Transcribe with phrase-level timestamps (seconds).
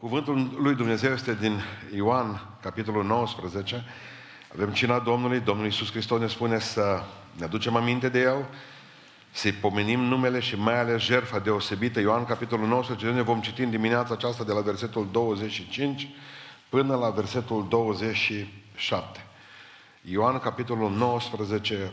[0.00, 1.60] Cuvântul lui Dumnezeu este din
[1.94, 3.84] Ioan, capitolul 19.
[4.52, 7.02] Avem cina Domnului, Domnul Iisus Hristos ne spune să
[7.38, 8.46] ne aducem aminte de El,
[9.32, 12.00] să-i pomenim numele și mai ales jertfa deosebită.
[12.00, 16.08] Ioan, capitolul 19, ne vom citi în dimineața aceasta de la versetul 25
[16.68, 19.24] până la versetul 27.
[20.00, 21.92] Ioan, capitolul 19,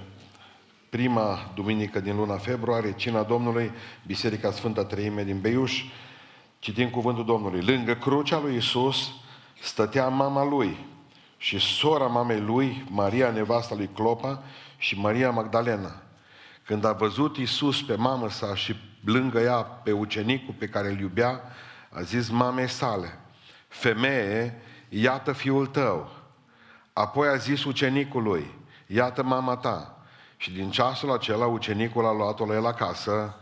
[0.89, 3.71] prima duminică din luna februarie, cina Domnului,
[4.05, 5.83] Biserica Sfânta Treime din Beiuș,
[6.63, 7.61] Citim cuvântul Domnului.
[7.61, 9.11] Lângă crucea lui Isus
[9.61, 10.85] stătea mama lui
[11.37, 14.43] și sora mamei lui, Maria, nevasta lui Clopa
[14.77, 16.01] și Maria Magdalena.
[16.65, 20.99] Când a văzut Isus pe mamă sa și lângă ea pe ucenicul pe care îl
[20.99, 21.41] iubea,
[21.89, 23.19] a zis mamei sale,
[23.67, 26.11] femeie, iată fiul tău.
[26.93, 28.51] Apoi a zis ucenicului,
[28.87, 29.97] iată mama ta.
[30.37, 33.35] Și din ceasul acela ucenicul a luat-o la el acasă.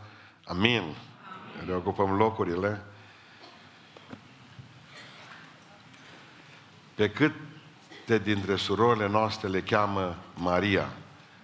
[0.44, 0.82] Amin.
[0.82, 0.96] Amin.
[1.66, 2.86] Ne ocupăm locurile.
[7.02, 10.90] Pe câte dintre surorile noastre le cheamă Maria?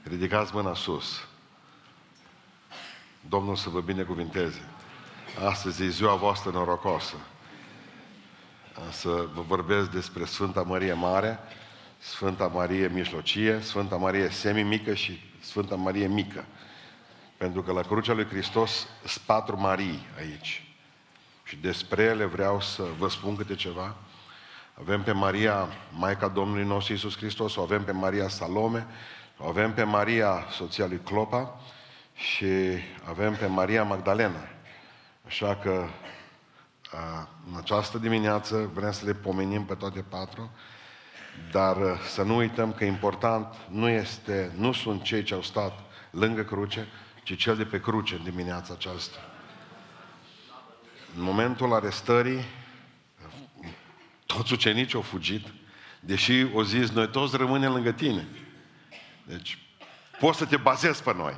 [0.03, 1.27] Ridicați mâna sus.
[3.29, 4.61] Domnul să vă binecuvinteze.
[5.47, 7.15] Astăzi e ziua voastră norocosă.
[8.91, 11.39] Să vă vorbesc despre Sfânta Marie Mare,
[11.97, 16.45] Sfânta Marie Mijlocie, Sfânta Marie Semi-mică și Sfânta Marie Mică.
[17.37, 20.75] Pentru că la crucea lui Hristos sunt patru Marii aici.
[21.43, 23.95] Și despre ele vreau să vă spun câte ceva.
[24.79, 28.87] Avem pe Maria, Maica Domnului nostru Iisus Hristos, o avem pe Maria Salome,
[29.37, 31.59] o avem pe Maria, soția lui Clopa,
[32.13, 32.45] și
[33.09, 34.39] avem pe Maria Magdalena.
[35.25, 35.85] Așa că
[37.51, 40.51] în această dimineață vrem să le pomenim pe toate patru,
[41.51, 41.77] dar
[42.13, 45.79] să nu uităm că important nu, este, nu sunt cei ce au stat
[46.11, 46.87] lângă cruce,
[47.23, 49.17] ci cel de pe cruce în dimineața aceasta.
[51.15, 52.56] În momentul arestării,
[54.27, 55.47] toți ucenicii au fugit,
[55.99, 58.27] deși o zis, noi toți rămânem lângă tine.
[59.23, 59.57] Deci,
[60.19, 61.35] poți să te bazezi pe noi.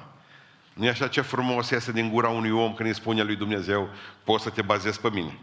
[0.74, 3.90] Nu e așa ce frumos iese din gura unui om când îi spune lui Dumnezeu,
[4.24, 5.38] poți să te bazezi pe mine.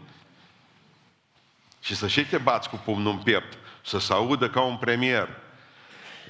[1.81, 5.29] Și să și te bați cu pumnul în piept, să se audă ca un premier.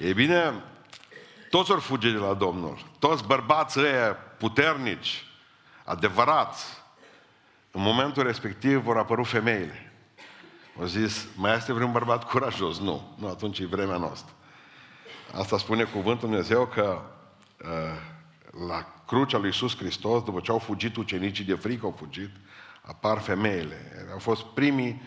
[0.00, 0.54] E bine,
[1.50, 2.78] toți ori fuge de la Domnul.
[2.98, 5.24] Toți bărbații ăia puternici,
[5.84, 6.64] adevărați,
[7.70, 9.87] în momentul respectiv vor apărut femeile.
[10.80, 12.78] Au zis, mai este vreun bărbat curajos?
[12.78, 13.14] Nu.
[13.18, 14.34] Nu, atunci e vremea noastră.
[15.34, 17.02] Asta spune cuvântul Dumnezeu că
[17.60, 17.68] uh,
[18.68, 22.30] la crucea lui Iisus Hristos, după ce au fugit ucenicii de frică, au fugit,
[22.82, 24.08] apar femeile.
[24.12, 25.02] Au fost primii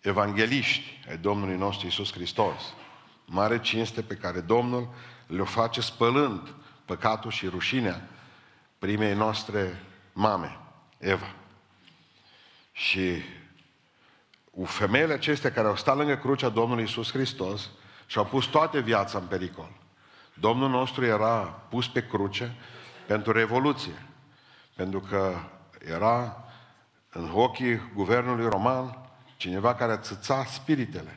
[0.00, 2.74] evangeliști ai Domnului nostru Iisus Hristos.
[3.24, 4.88] Mare cinste pe care Domnul
[5.26, 6.54] le-o face spălând
[6.84, 8.08] păcatul și rușinea
[8.78, 9.82] primei noastre
[10.12, 10.58] mame,
[10.98, 11.34] Eva.
[12.72, 13.22] Și
[14.62, 17.70] femeile acestea care au stat lângă crucea Domnului Isus Hristos
[18.06, 19.70] și au pus toate viața în pericol.
[20.34, 21.38] Domnul nostru era
[21.68, 22.54] pus pe cruce
[23.06, 24.06] pentru revoluție.
[24.76, 25.34] Pentru că
[25.90, 26.44] era
[27.10, 28.98] în ochii guvernului roman
[29.36, 31.14] cineva care țăța spiritele.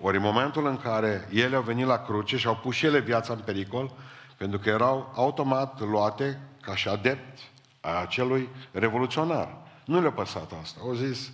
[0.00, 2.98] Ori în momentul în care ele au venit la cruce și au pus și ele
[2.98, 3.90] viața în pericol,
[4.36, 7.38] pentru că erau automat luate ca și adept
[7.80, 9.56] a acelui revoluționar.
[9.84, 10.80] Nu le-a păsat asta.
[10.82, 11.30] Au zis,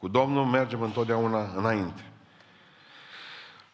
[0.00, 2.04] cu Domnul mergem întotdeauna înainte.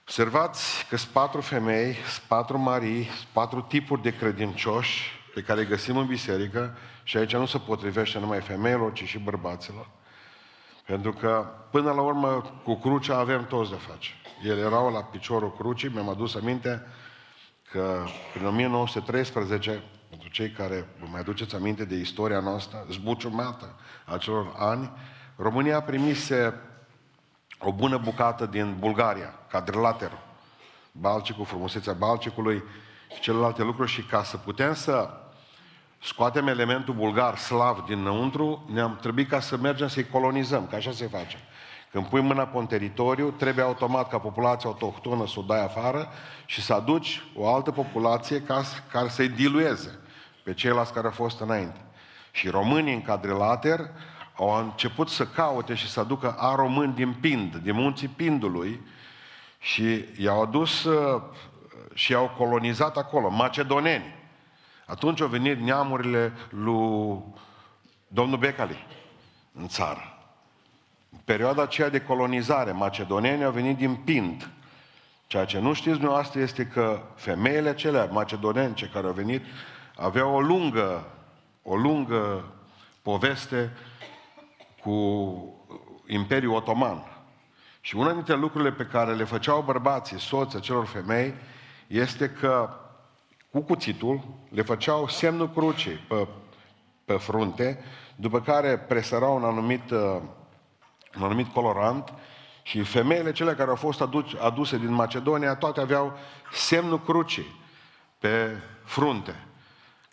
[0.00, 5.60] Observați că sunt patru femei, sunt patru Marii, sunt patru tipuri de credincioși pe care
[5.60, 9.88] îi găsim în biserică și aici nu se potrivește numai femeilor, ci și bărbaților.
[10.86, 14.10] Pentru că, până la urmă, cu crucea avem toți de face.
[14.44, 16.86] Ele erau la piciorul crucii, mi-am adus aminte
[17.70, 24.12] că prin 1913, pentru cei care vă mai aduceți aminte de istoria noastră, zbuciumată a
[24.12, 24.90] acelor ani,
[25.36, 26.54] România primise
[27.58, 30.18] o bună bucată din Bulgaria, cadrilaterul,
[30.92, 32.62] Balcicul, frumusețea Balcicului
[33.14, 35.10] și celelalte lucruri și ca să putem să
[36.02, 41.06] scoatem elementul bulgar, slav, dinăuntru, ne-am trebuit ca să mergem să-i colonizăm, că așa se
[41.06, 41.36] face.
[41.92, 46.08] Când pui mâna pe un teritoriu, trebuie automat ca populația autohtonă să o dai afară
[46.46, 49.98] și să aduci o altă populație ca, care să-i dilueze
[50.42, 51.80] pe ceilalți care au fost înainte.
[52.30, 53.90] Și românii în cadrilater
[54.36, 58.80] au început să caute și să aducă a români din Pind, din munții Pindului
[59.58, 61.22] și i-au adus uh,
[61.94, 64.14] și i-au colonizat acolo, macedoneni.
[64.86, 67.22] Atunci au venit neamurile lui
[68.08, 68.86] domnul Becali
[69.52, 70.18] în țară.
[71.12, 74.48] În perioada aceea de colonizare, macedoneni au venit din Pind.
[75.26, 79.44] Ceea ce nu știți dumneavoastră este că femeile acelea macedonence care au venit
[79.96, 81.06] aveau o lungă,
[81.62, 82.44] o lungă
[83.02, 83.72] poveste
[84.86, 85.54] cu
[86.06, 87.04] Imperiul Otoman.
[87.80, 91.34] Și una dintre lucrurile pe care le făceau bărbații, soții acelor femei,
[91.86, 92.70] este că
[93.50, 96.28] cu cuțitul le făceau semnul crucii pe,
[97.04, 97.84] pe frunte,
[98.16, 100.20] după care presărau un anumit, uh,
[101.16, 102.12] un anumit colorant
[102.62, 104.04] și femeile cele care au fost
[104.40, 106.16] aduse din Macedonia, toate aveau
[106.52, 107.60] semnul crucii
[108.18, 109.46] pe frunte.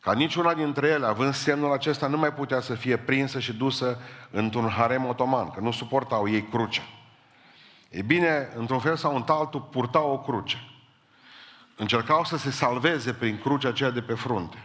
[0.04, 4.02] Ca niciuna dintre ele, având semnul acesta, nu mai putea să fie prinsă și dusă
[4.32, 6.82] într-un harem otoman, că nu suportau ei crucea.
[7.90, 10.64] E bine, într-un fel sau în altul, purtau o cruce.
[11.76, 14.64] Încercau să se salveze prin crucea aceea de pe frunte.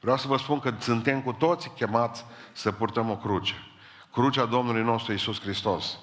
[0.00, 3.54] Vreau să vă spun că suntem cu toți chemați să purtăm o cruce.
[4.12, 5.98] Crucea Domnului nostru Isus Hristos.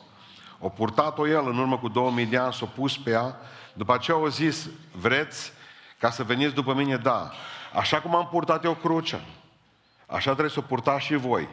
[0.59, 3.35] O purtat-o El în urmă cu 2000 de ani, s-a pus pe ea,
[3.73, 5.51] după aceea au zis, vreți
[5.99, 6.97] ca să veniți după mine?
[6.97, 7.31] Da.
[7.73, 9.19] Așa cum am purtat eu crucea,
[10.07, 11.47] așa trebuie să o purtați și voi.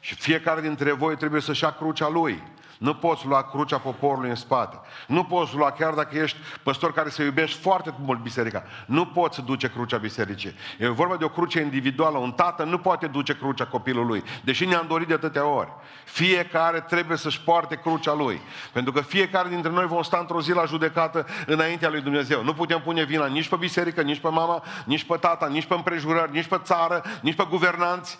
[0.00, 2.42] Și fiecare dintre voi trebuie să-și ia crucea lui.
[2.80, 4.80] Nu poți lua crucea poporului în spate.
[5.06, 9.34] Nu poți lua, chiar dacă ești păstor care să iubești foarte mult biserica, nu poți
[9.34, 10.54] să duce crucea bisericii.
[10.78, 12.18] E vorba de o cruce individuală.
[12.18, 15.68] Un tată nu poate duce crucea copilului, deși ne-am dorit de atâtea ori.
[16.04, 18.40] Fiecare trebuie să-și poarte crucea lui.
[18.72, 22.42] Pentru că fiecare dintre noi vom sta într-o zi la judecată înaintea lui Dumnezeu.
[22.42, 25.74] Nu putem pune vina nici pe biserică, nici pe mama, nici pe tata, nici pe
[25.74, 28.18] împrejurări, nici pe țară, nici pe guvernanți.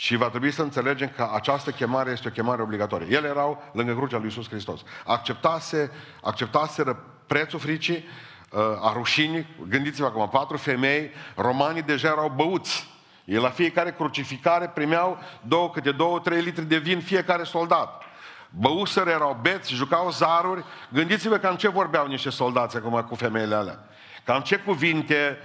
[0.00, 3.16] Și va trebui să înțelegem că această chemare este o chemare obligatorie.
[3.16, 4.80] Ele erau lângă crucea lui Iisus Hristos.
[5.04, 5.90] Acceptase,
[6.22, 8.04] acceptaseră prețul fricii,
[8.50, 9.46] uh, a rușinii.
[9.68, 12.88] Gândiți-vă acum, patru femei, romanii deja erau băuți.
[13.24, 18.02] Ei la fiecare crucificare primeau două, câte două, trei litri de vin fiecare soldat.
[18.50, 20.64] Băuseră, erau beți, jucau zaruri.
[20.88, 23.78] Gândiți-vă cam ce vorbeau niște soldați acum cu femeile alea.
[24.24, 25.38] Cam ce cuvinte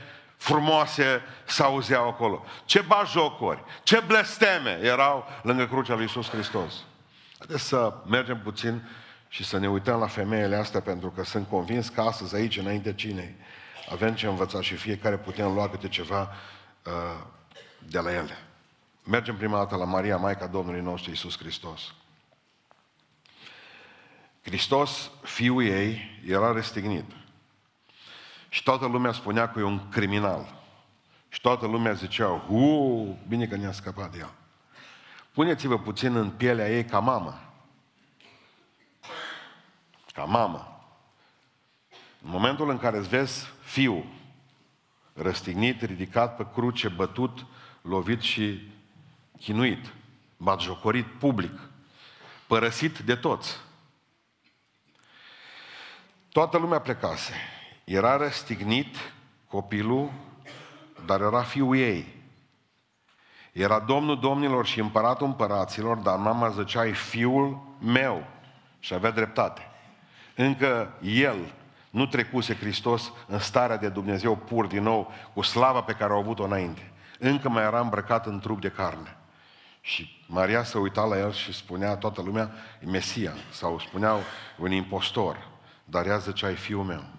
[0.45, 2.45] frumoase se auzeau acolo.
[2.65, 6.73] Ce bajocuri, ce blesteme erau lângă crucea lui Iisus Hristos.
[7.37, 8.89] Haideți să mergem puțin
[9.27, 12.93] și să ne uităm la femeile astea, pentru că sunt convins că astăzi aici, înainte
[12.93, 13.35] cinei,
[13.89, 16.31] avem ce învăța și fiecare putem lua câte ceva
[16.85, 16.91] uh,
[17.87, 18.37] de la ele.
[19.03, 21.93] Mergem prima dată la Maria, Maica Domnului nostru Iisus Hristos.
[24.41, 27.05] Hristos, fiul ei, era restignit.
[28.55, 30.53] Și toată lumea spunea că e un criminal.
[31.29, 34.33] Și toată lumea zicea, uuu, bine că ne-a scăpat de el.
[35.31, 37.39] Puneți-vă puțin în pielea ei ca mamă.
[40.13, 40.87] Ca mamă.
[42.23, 44.05] În momentul în care îți vezi fiul
[45.13, 47.45] răstignit, ridicat pe cruce, bătut,
[47.81, 48.71] lovit și
[49.39, 49.93] chinuit,
[50.37, 51.59] batjocorit public,
[52.47, 53.57] părăsit de toți.
[56.31, 57.33] Toată lumea plecase.
[57.85, 58.95] Era răstignit
[59.47, 60.11] copilul,
[61.05, 62.23] dar era fiul ei.
[63.51, 68.23] Era domnul domnilor și împăratul împăraților, dar mama zicea, e fiul meu.
[68.79, 69.61] Și avea dreptate.
[70.35, 71.35] Încă el
[71.89, 76.19] nu trecuse Hristos în starea de Dumnezeu pur din nou, cu slava pe care au
[76.19, 76.91] avut-o înainte.
[77.19, 79.17] Încă mai era îmbrăcat în trup de carne.
[79.81, 84.19] Și Maria se uita la el și spunea toată lumea, e Mesia, sau spuneau
[84.57, 85.47] un impostor.
[85.83, 87.14] Dar ea zicea, e fiul meu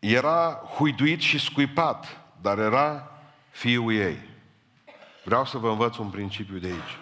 [0.00, 3.10] era huiduit și scuipat, dar era
[3.50, 4.18] fiul ei.
[5.24, 6.98] Vreau să vă învăț un principiu de aici.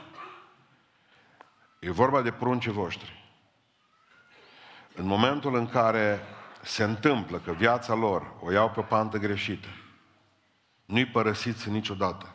[1.79, 3.25] E vorba de pruncii voștri.
[4.95, 6.21] În momentul în care
[6.63, 9.69] se întâmplă că viața lor o iau pe pantă greșită,
[10.85, 12.35] nu-i părăsiți niciodată.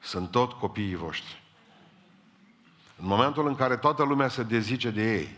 [0.00, 1.42] Sunt tot copiii voștri.
[3.00, 5.36] În momentul în care toată lumea se dezice de ei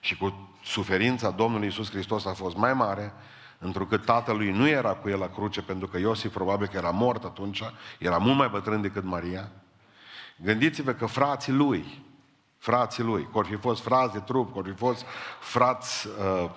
[0.00, 3.12] și cu suferința Domnului Isus Hristos a fost mai mare,
[3.62, 7.24] întrucât tatălui nu era cu el la cruce, pentru că Iosif probabil că era mort
[7.24, 7.62] atunci,
[7.98, 9.50] era mult mai bătrân decât Maria.
[10.36, 12.04] Gândiți-vă că frații lui,
[12.58, 15.04] frații lui, că fi fost frați de trup, că fi fost
[15.40, 16.50] frați uh,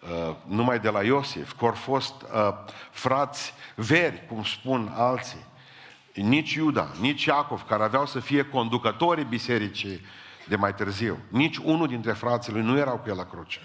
[0.00, 2.54] uh, numai de la Iosif, că fost uh,
[2.90, 5.44] frați veri, cum spun alții,
[6.14, 10.00] nici Iuda, nici Iacov, care aveau să fie conducătorii bisericii
[10.48, 13.60] de mai târziu, nici unul dintre frații lui nu erau cu el la cruce.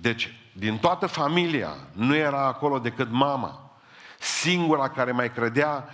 [0.00, 3.70] Deci, din toată familia, nu era acolo decât mama,
[4.18, 5.88] singura care mai credea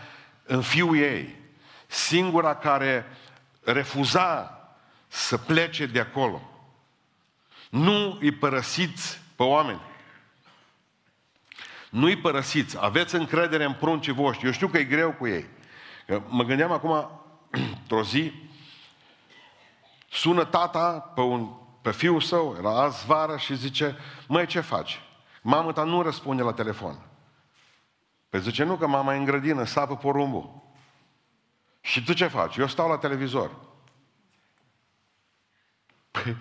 [0.44, 1.34] în fiul ei,
[1.86, 3.06] singura care
[3.64, 4.58] refuza
[5.08, 6.42] să plece de acolo.
[7.70, 9.80] Nu îi părăsiți pe oameni.
[11.90, 12.76] Nu îi părăsiți.
[12.80, 14.46] Aveți încredere în pruncii voștri.
[14.46, 15.46] Eu știu că e greu cu ei.
[16.28, 17.10] Mă gândeam acum,
[17.80, 18.32] într-o zi,
[20.10, 23.96] sună tata pe un pe fiul său, era azi vară și zice,
[24.28, 25.00] măi, ce faci?
[25.42, 26.98] Mama ta nu răspunde la telefon.
[28.28, 30.62] Păi zice, nu, că mama e în grădină, sapă porumbul.
[31.80, 32.56] Și tu ce faci?
[32.56, 33.50] Eu stau la televizor.
[36.10, 36.36] Păi,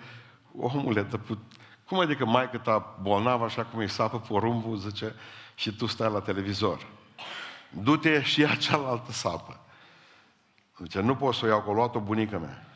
[0.58, 1.38] omule, put...
[1.86, 5.14] cum adică mai ta bolnavă așa cum îi sapă porumbul, zice,
[5.54, 6.86] și tu stai la televizor.
[7.70, 9.60] Du-te și ia cealaltă sapă.
[10.78, 12.69] Zice, nu pot să o iau, că o luat o bunică mea.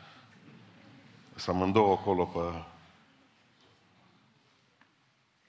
[1.35, 2.63] Să amândouă acolo pe...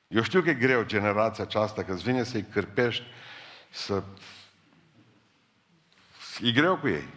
[0.09, 3.05] Eu știu că e greu generația aceasta, că îți vine să-i cârpești,
[3.71, 4.03] să...
[6.43, 7.09] E greu cu ei.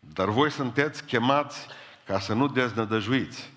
[0.00, 1.66] Dar voi sunteți chemați
[2.04, 3.50] ca să nu deznădăjuiți,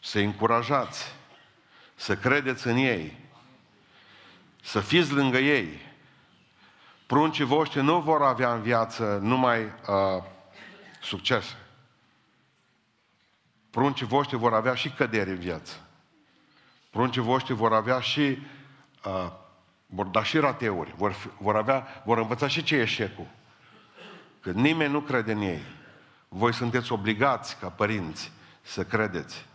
[0.00, 1.14] să încurajați,
[1.94, 3.18] să credeți în ei,
[4.62, 5.86] să fiți lângă ei.
[7.06, 10.24] Pruncii voștri nu vor avea în viață numai uh,
[11.02, 11.56] succes.
[13.70, 15.74] Pruncii voștri vor avea și căderi în viață.
[16.90, 18.38] Pruncii voștri vor avea și
[19.04, 19.32] uh,
[19.86, 23.26] vor da și rateuri, vor, fi, vor, avea, vor învăța și ce e eșecul.
[24.40, 25.62] Că nimeni nu crede în ei.
[26.28, 29.46] Voi sunteți obligați ca părinți să credeți.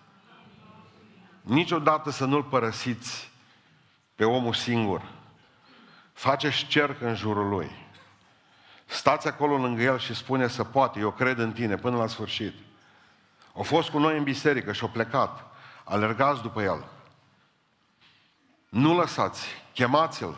[1.41, 3.31] Niciodată să nu-l părăsiți
[4.15, 5.01] pe omul singur.
[6.13, 7.82] Faceți cerc în jurul lui.
[8.93, 12.53] Stați acolo lângă el și spune să poate, eu cred în tine până la sfârșit.
[13.55, 15.45] Au fost cu noi în biserică și au plecat.
[15.83, 16.85] Alergați după el.
[18.69, 20.37] Nu lăsați, chemați-l.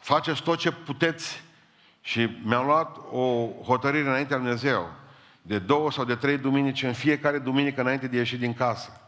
[0.00, 1.42] Faceți tot ce puteți
[2.00, 4.90] și mi-am luat o hotărâre înaintea lui Dumnezeu,
[5.42, 9.00] de două sau de trei duminici, în fiecare duminică înainte de ieși din casă.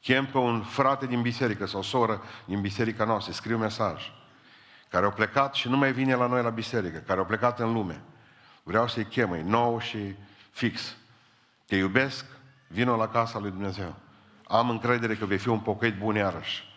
[0.00, 4.10] Chem pe un frate din biserică sau soră din biserica noastră, scriu mesaj,
[4.90, 7.72] care au plecat și nu mai vine la noi la biserică, care au plecat în
[7.72, 8.00] lume.
[8.62, 10.16] Vreau să-i chem, e nou și
[10.50, 10.96] fix.
[11.66, 12.24] Te iubesc,
[12.66, 13.94] vină la casa lui Dumnezeu.
[14.48, 16.76] Am încredere că vei fi un pocăit bun iarăși.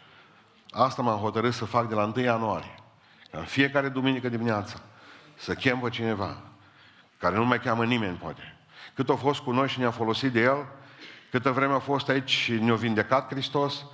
[0.71, 2.75] Asta m-am hotărât să fac de la 1 ianuarie.
[3.31, 4.79] În fiecare duminică dimineața
[5.35, 6.41] să chem pe cineva
[7.17, 8.57] care nu mai cheamă nimeni, poate.
[8.93, 10.65] Cât a fost cu noi și ne-a folosit de El,
[11.31, 13.85] câtă vreme a fost aici și ne-a vindecat Hristos,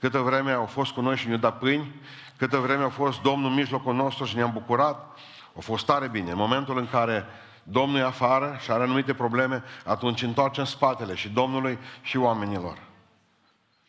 [0.00, 1.94] câtă vreme au fost cu noi și ne-a dat pâini,
[2.36, 5.18] câtă vreme a fost Domnul în mijlocul nostru și ne-am bucurat,
[5.56, 6.30] a fost tare bine.
[6.30, 7.26] În momentul în care
[7.62, 12.78] Domnul e afară și are anumite probleme, atunci întoarcem spatele și Domnului și oamenilor.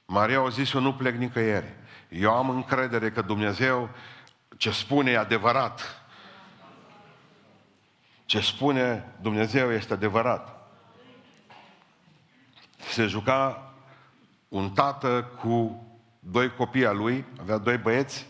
[0.05, 1.73] Maria a zis, eu nu plec nicăieri.
[2.09, 3.89] Eu am încredere că Dumnezeu
[4.57, 6.01] ce spune e adevărat.
[8.25, 10.69] Ce spune Dumnezeu este adevărat.
[12.77, 13.73] Se juca
[14.47, 15.85] un tată cu
[16.23, 18.27] doi copii al lui, avea doi băieți,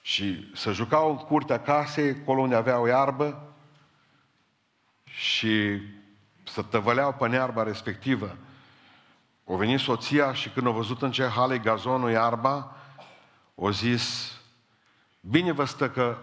[0.00, 3.54] și se jucau în curtea casei, acolo unde avea o iarbă,
[5.04, 5.80] și
[6.44, 8.36] să tăvăleau pe iarba respectivă.
[9.44, 12.76] O venit soția și când a văzut în ce hale gazonul iarba,
[13.54, 14.32] o zis,
[15.20, 16.18] bine vă stă că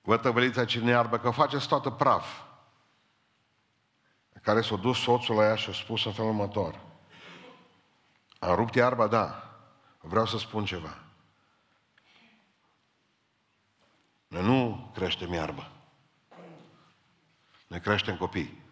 [0.00, 2.40] vă tăvăliți aici în iarbă, că faceți toată praf.
[4.42, 6.80] Care s-a dus soțul la ea și a spus în felul următor.
[8.42, 9.54] Am rupt iarba, da.
[10.00, 10.98] Vreau să spun ceva.
[14.26, 15.70] Noi nu creștem iarbă.
[17.66, 18.62] Noi creștem copii.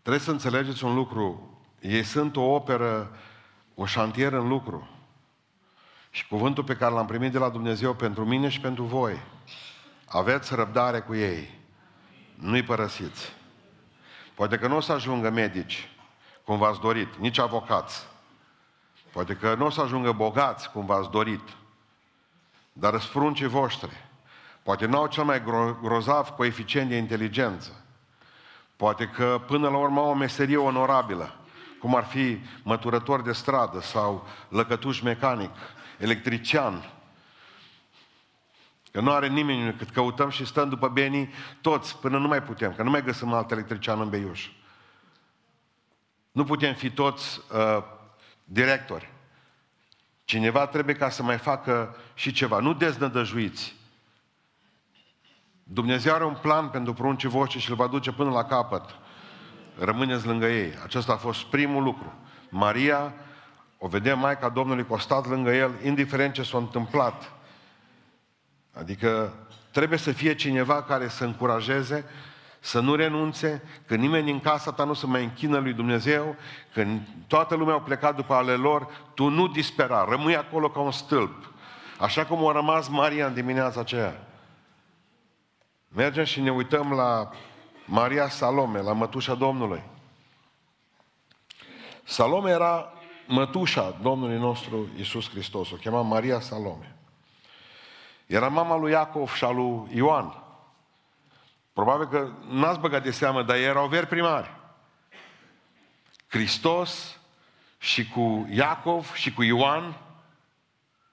[0.00, 1.58] Trebuie să înțelegeți un lucru.
[1.80, 3.16] Ei sunt o operă,
[3.74, 4.88] un șantier în lucru.
[6.10, 9.22] Și cuvântul pe care l-am primit de la Dumnezeu pentru mine și pentru voi,
[10.06, 11.58] aveți răbdare cu ei.
[12.34, 13.42] Nu-i părăsiți.
[14.34, 15.90] Poate că nu o să ajungă medici,
[16.44, 18.06] cum v-ați dorit, nici avocați.
[19.12, 21.48] Poate că nu o să ajungă bogați, cum v-ați dorit.
[22.72, 23.90] Dar răspruncii voștri,
[24.62, 25.42] poate nu au cel mai
[25.82, 27.84] grozav coeficient de inteligență.
[28.76, 31.34] Poate că până la urmă au o meserie onorabilă,
[31.80, 35.50] cum ar fi măturător de stradă sau lăcătuș mecanic
[35.98, 36.92] electrician.
[38.94, 42.74] Că nu are nimeni cât căutăm și stăm după benii toți, până nu mai putem,
[42.74, 44.50] că nu mai găsim alt electrician în Beiuș.
[46.32, 47.84] Nu putem fi toți uh,
[48.44, 49.12] directori.
[50.24, 52.58] Cineva trebuie ca să mai facă și ceva.
[52.58, 53.76] Nu deznădăjuiți.
[55.62, 58.84] Dumnezeu are un plan pentru pruncii voștri și îl va duce până la capăt.
[59.78, 60.72] Rămâneți lângă ei.
[60.84, 62.12] Acesta a fost primul lucru.
[62.48, 63.14] Maria
[63.78, 67.33] o vedem Maica Domnului că a stat lângă el, indiferent ce s-a întâmplat.
[68.78, 69.34] Adică
[69.70, 72.04] trebuie să fie cineva care să încurajeze,
[72.60, 76.36] să nu renunțe, că nimeni în casa ta nu se mai închină lui Dumnezeu,
[76.72, 76.86] că
[77.26, 81.52] toată lumea a plecat după ale lor, tu nu dispera, rămâi acolo ca un stâlp.
[81.98, 84.26] Așa cum a rămas Maria în dimineața aceea.
[85.88, 87.30] Mergem și ne uităm la
[87.86, 89.82] Maria Salome, la mătușa Domnului.
[92.04, 92.92] Salome era
[93.26, 96.93] mătușa Domnului nostru Isus Hristos, o chema Maria Salome.
[98.26, 100.42] Era mama lui Iacov și a lui Ioan.
[101.72, 104.50] Probabil că n-ați băgat de seamă, dar ei erau veri primari.
[106.26, 107.18] Hristos
[107.78, 109.96] și cu Iacov și cu Ioan.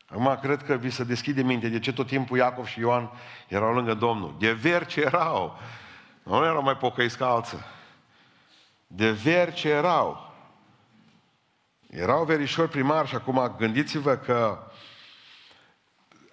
[0.07, 3.11] Acum cred că vi se deschide minte de ce tot timpul Iacov și Ioan
[3.47, 4.35] erau lângă Domnul.
[4.39, 5.59] De veri ce erau.
[6.23, 7.57] Nu erau mai pocăiți ca alții.
[8.87, 10.33] De veri ce erau.
[11.89, 14.71] Erau verișori primari și acum gândiți-vă că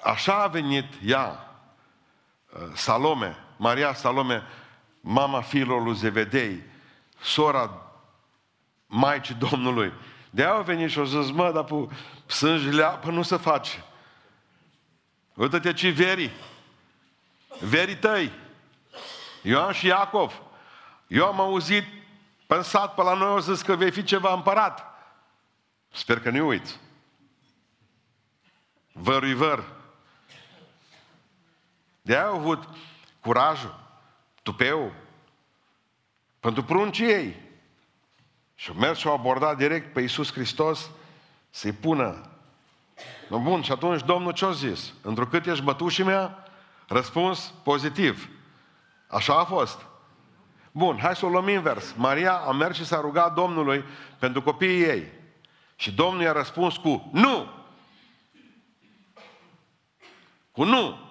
[0.03, 1.49] așa a venit ea,
[2.75, 4.43] Salome, Maria Salome,
[5.01, 6.63] mama fiilor lui Zevedei,
[7.21, 7.83] sora
[8.87, 9.93] Maicii Domnului.
[10.31, 11.93] De aia au venit și au zis, mă, dar pu,
[12.27, 13.85] sângele apă nu se face.
[15.35, 16.33] Uite-te ce veri.
[17.61, 18.33] Verii tăi.
[19.43, 20.43] Ioan și Iacov.
[21.07, 21.85] Eu am auzit
[22.47, 24.85] pe sat, pe la noi, au zis că vei fi ceva împărat.
[25.91, 26.79] Sper că nu uiți.
[28.93, 29.65] Vărui văr.
[32.09, 32.69] De aia au avut
[33.21, 33.81] curajul,
[34.43, 34.93] tupeu,
[36.41, 37.37] pentru pruncii ei.
[38.55, 40.91] Și au mers și au abordat direct pe Iisus Hristos
[41.51, 42.31] să-i pună.
[43.29, 44.93] No, bun, și atunci Domnul ce-a zis?
[45.03, 46.45] Întrucât ești bătușii mea?
[46.87, 48.29] Răspuns pozitiv.
[49.09, 49.87] Așa a fost.
[50.73, 51.93] Bun, hai să o luăm invers.
[51.97, 53.85] Maria a mers și s-a rugat Domnului
[54.19, 55.13] pentru copiii ei.
[55.77, 57.51] Și Domnul i-a răspuns cu nu.
[60.53, 61.07] Cu nu.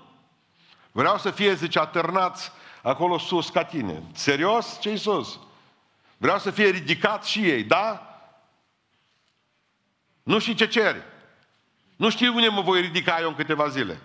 [0.97, 2.51] Vreau să fie, zice, atârnați
[2.81, 4.03] acolo sus ca tine.
[4.13, 4.79] Serios?
[4.79, 5.39] ce sus?
[6.17, 8.17] Vreau să fie ridicat și ei, da?
[10.23, 11.03] Nu știi ce ceri.
[11.95, 14.01] Nu știu unde mă voi ridica eu în câteva zile.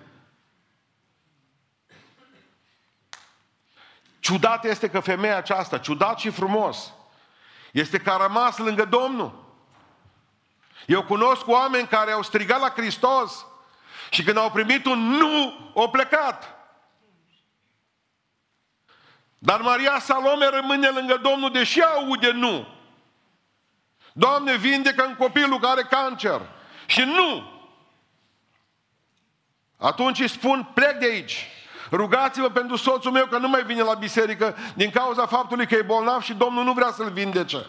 [4.20, 6.92] Ciudat este că femeia aceasta, ciudat și frumos,
[7.70, 9.54] este că a rămas lângă Domnul.
[10.86, 13.46] Eu cunosc oameni care au strigat la Hristos
[14.10, 16.51] și când au primit un nu, au plecat.
[19.44, 22.66] Dar Maria Salome rămâne lângă Domnul, deși aude nu.
[24.12, 26.40] Doamne, vindecă în copilul care are cancer.
[26.86, 27.50] Și nu.
[29.76, 31.48] Atunci îi spun, plec de aici.
[31.90, 35.82] Rugați-vă pentru soțul meu că nu mai vine la biserică din cauza faptului că e
[35.82, 37.66] bolnav și Domnul nu vrea să-l vindece.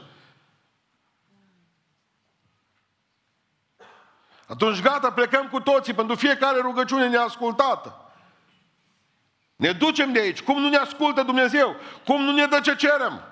[4.47, 8.02] Atunci gata, plecăm cu toții pentru fiecare rugăciune neascultată.
[9.55, 10.41] Ne ducem de aici.
[10.41, 11.75] Cum nu ne ascultă Dumnezeu?
[12.05, 13.23] Cum nu ne dă ce cerem?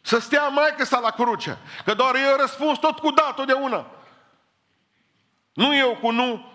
[0.00, 1.58] Să stea mai sa la cruce.
[1.84, 3.86] Că doar eu răspuns tot cu da, totdeauna.
[5.52, 6.52] Nu eu cu nu.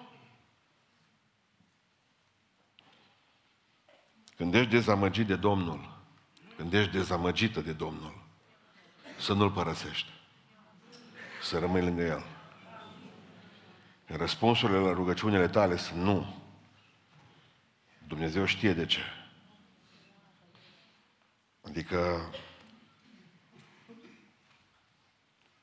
[4.35, 5.97] Când ești dezamăgit de Domnul,
[6.55, 8.23] când ești dezamăgită de Domnul,
[9.19, 10.09] să nu-L părăsești.
[11.41, 12.25] Să rămâi lângă El.
[14.05, 16.38] Răspunsurile la rugăciunile tale sunt nu.
[18.09, 18.99] Dumnezeu știe de ce.
[21.61, 22.29] Adică,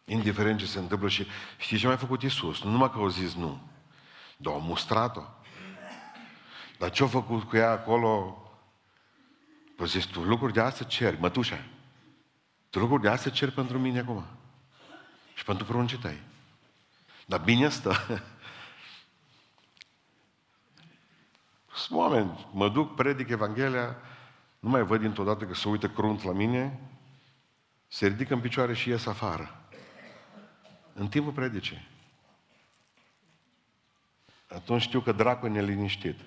[0.04, 1.26] indiferent ce se întâmplă și
[1.58, 2.62] știi ce mai a făcut Isus?
[2.62, 3.60] Nu numai că au zis nu,
[4.36, 5.22] dar au mustrat-o.
[6.78, 8.42] Dar ce a făcut cu ea acolo?
[9.76, 11.64] Păi zis, tu lucruri de asta ceri, mătușa.
[12.70, 14.24] Tu lucruri de asta ceri pentru mine acum.
[15.34, 16.20] Și pentru pruncii tăi.
[17.26, 17.96] Dar bine stă
[21.76, 23.96] Sunt oameni, mă duc, predic Evanghelia,
[24.58, 26.80] nu mai văd dintr-o dată că se uită crunt la mine,
[27.88, 29.60] se ridică în picioare și ies afară.
[30.92, 31.88] În timpul predicii.
[34.48, 36.20] Atunci știu că dracul e neliniștit.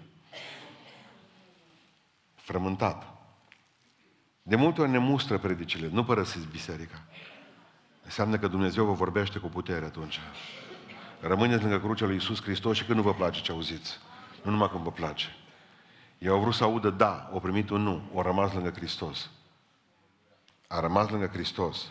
[2.36, 3.18] Frământat.
[4.42, 7.04] De multe ori ne mustră predicile, nu părăsiți biserica.
[8.04, 10.20] Înseamnă că Dumnezeu vă vorbește cu putere atunci.
[11.20, 13.98] Rămâneți lângă crucea lui Iisus Hristos și când nu vă place ce auziți.
[14.44, 15.39] Nu numai când vă place.
[16.20, 19.30] Eu au vrut să audă da, au primit un nu, au rămas lângă Hristos.
[20.68, 21.86] A rămas lângă Hristos.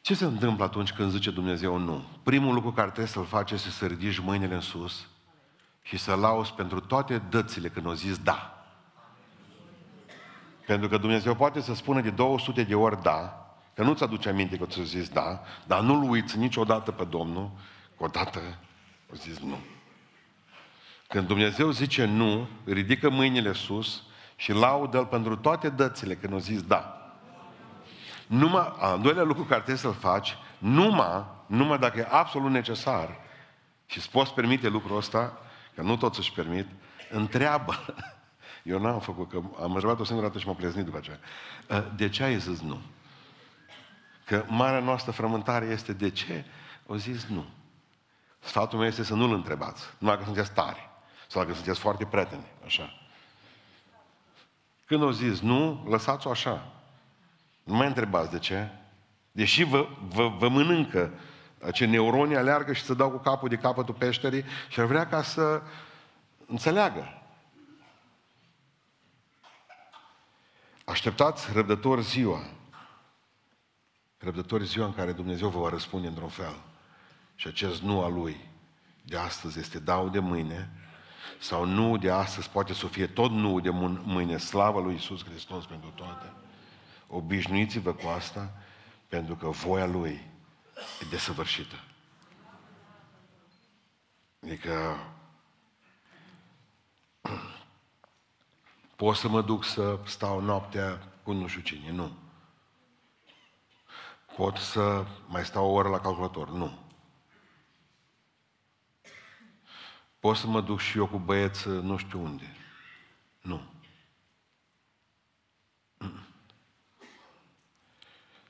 [0.00, 2.04] Ce se întâmplă atunci când zice Dumnezeu nu?
[2.22, 5.06] Primul lucru care trebuie să-l faci este să ridici mâinile în sus
[5.82, 8.66] și să lauzi pentru toate dățile când au zis da.
[10.66, 14.56] Pentru că Dumnezeu poate să spună de 200 de ori da, că nu-ți aduce aminte
[14.56, 17.50] că ți-a zis da, dar nu-L uiți niciodată pe Domnul,
[17.96, 18.40] că odată
[19.12, 19.58] a zis nu.
[21.12, 24.02] Când Dumnezeu zice nu, ridică mâinile sus
[24.36, 27.12] și laudă-L pentru toate dățile când o zis da.
[28.26, 33.16] Numai, a, doilea lucru care trebuie să-l faci, numai, numai dacă e absolut necesar
[33.86, 35.38] și îți poți permite lucrul ăsta,
[35.74, 36.66] că nu toți își permit,
[37.10, 37.74] întreabă.
[38.62, 41.18] Eu n-am făcut, că am întrebat o singură dată și m-am pleznit după aceea.
[41.96, 42.80] De ce ai zis nu?
[44.24, 46.44] Că marea noastră frământare este de ce?
[46.86, 47.44] O zis nu.
[48.38, 50.90] Sfatul meu este să nu-l întrebați, numai că sunteți tari
[51.32, 52.92] sau dacă sunteți foarte prieteni, așa.
[54.84, 56.72] Când o zis nu, lăsați-o așa.
[57.64, 58.68] Nu mai întrebați de ce.
[59.30, 61.12] Deși vă, vă, vă mănâncă
[61.72, 65.22] ce neuronii aleargă și să dau cu capul de capătul peșterii și ar vrea ca
[65.22, 65.62] să
[66.46, 67.22] înțeleagă.
[70.84, 72.44] Așteptați răbdător ziua.
[74.18, 76.56] Răbdător ziua în care Dumnezeu vă va răspunde într-un fel.
[77.34, 78.48] Și acest nu al Lui
[79.02, 80.81] de astăzi este dau de mâine
[81.42, 83.70] sau nu de astăzi poate să fie tot nu de
[84.04, 86.32] mâine, slavă lui Isus Hristos pentru toate.
[87.06, 88.52] Obișnuiți-vă cu asta,
[89.08, 90.30] pentru că voia Lui
[91.00, 91.74] e desăvârșită.
[94.42, 94.96] Adică
[98.96, 102.12] pot să mă duc să stau noaptea cu nu știu cine, nu.
[104.36, 106.81] Pot să mai stau o oră la calculator, nu.
[110.22, 112.56] Pot să mă duc și eu cu băieți nu știu unde.
[113.40, 113.62] Nu.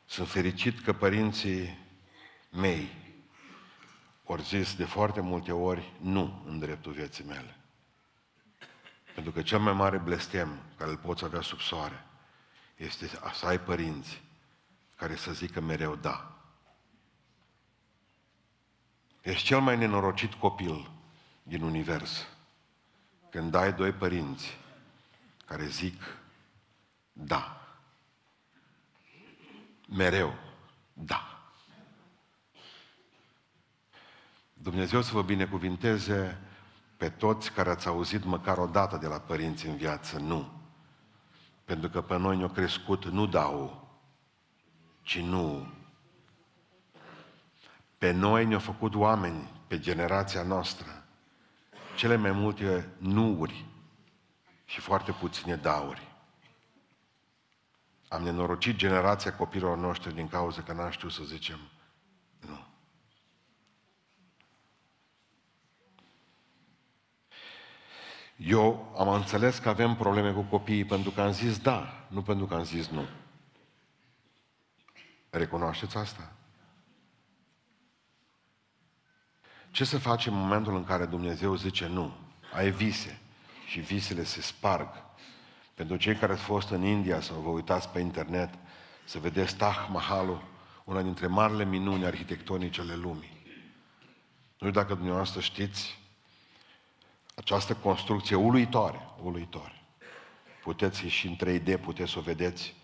[0.04, 1.78] Sunt fericit că părinții
[2.50, 2.88] mei
[4.24, 7.56] ori zis de foarte multe ori nu în dreptul vieții mele.
[9.14, 12.06] Pentru că cel mai mare blestem care îl poți avea sub soare
[12.76, 14.22] este să ai părinți
[14.96, 16.36] care să zică mereu da.
[19.22, 20.90] Ești cel mai nenorocit copil
[21.42, 22.26] din univers.
[23.30, 24.58] Când ai doi părinți
[25.44, 26.02] care zic
[27.12, 27.66] da.
[29.88, 30.34] Mereu
[30.92, 31.32] da.
[34.54, 36.40] Dumnezeu să vă binecuvinteze
[36.96, 40.52] pe toți care ați auzit măcar o dată de la părinți în viață, nu.
[41.64, 43.88] Pentru că pe noi ne-au crescut nu dau,
[45.02, 45.72] ci nu.
[47.98, 51.01] Pe noi ne-au făcut oameni, pe generația noastră,
[51.96, 53.64] cele mai multe nuuri
[54.64, 56.10] și foarte puține dauri.
[58.08, 61.58] Am nenorocit generația copilor noștri din cauza că n-am știut să zicem
[62.40, 62.58] nu.
[68.36, 72.46] Eu am înțeles că avem probleme cu copiii pentru că am zis da, nu pentru
[72.46, 73.06] că am zis nu.
[75.30, 76.32] Recunoașteți asta?
[79.72, 82.12] Ce să facem în momentul în care Dumnezeu zice nu?
[82.54, 83.20] Ai vise
[83.66, 84.88] și visele se sparg.
[85.74, 88.54] Pentru cei care ați fost în India sau vă uitați pe internet,
[89.04, 90.42] să vedeți Taj Mahalul,
[90.84, 93.40] una dintre marile minuni arhitectonice ale lumii.
[94.58, 95.98] Nu știu dacă dumneavoastră știți,
[97.34, 99.82] această construcție uluitoare, uluitoare.
[100.62, 102.74] Puteți ieși în 3D, puteți să o vedeți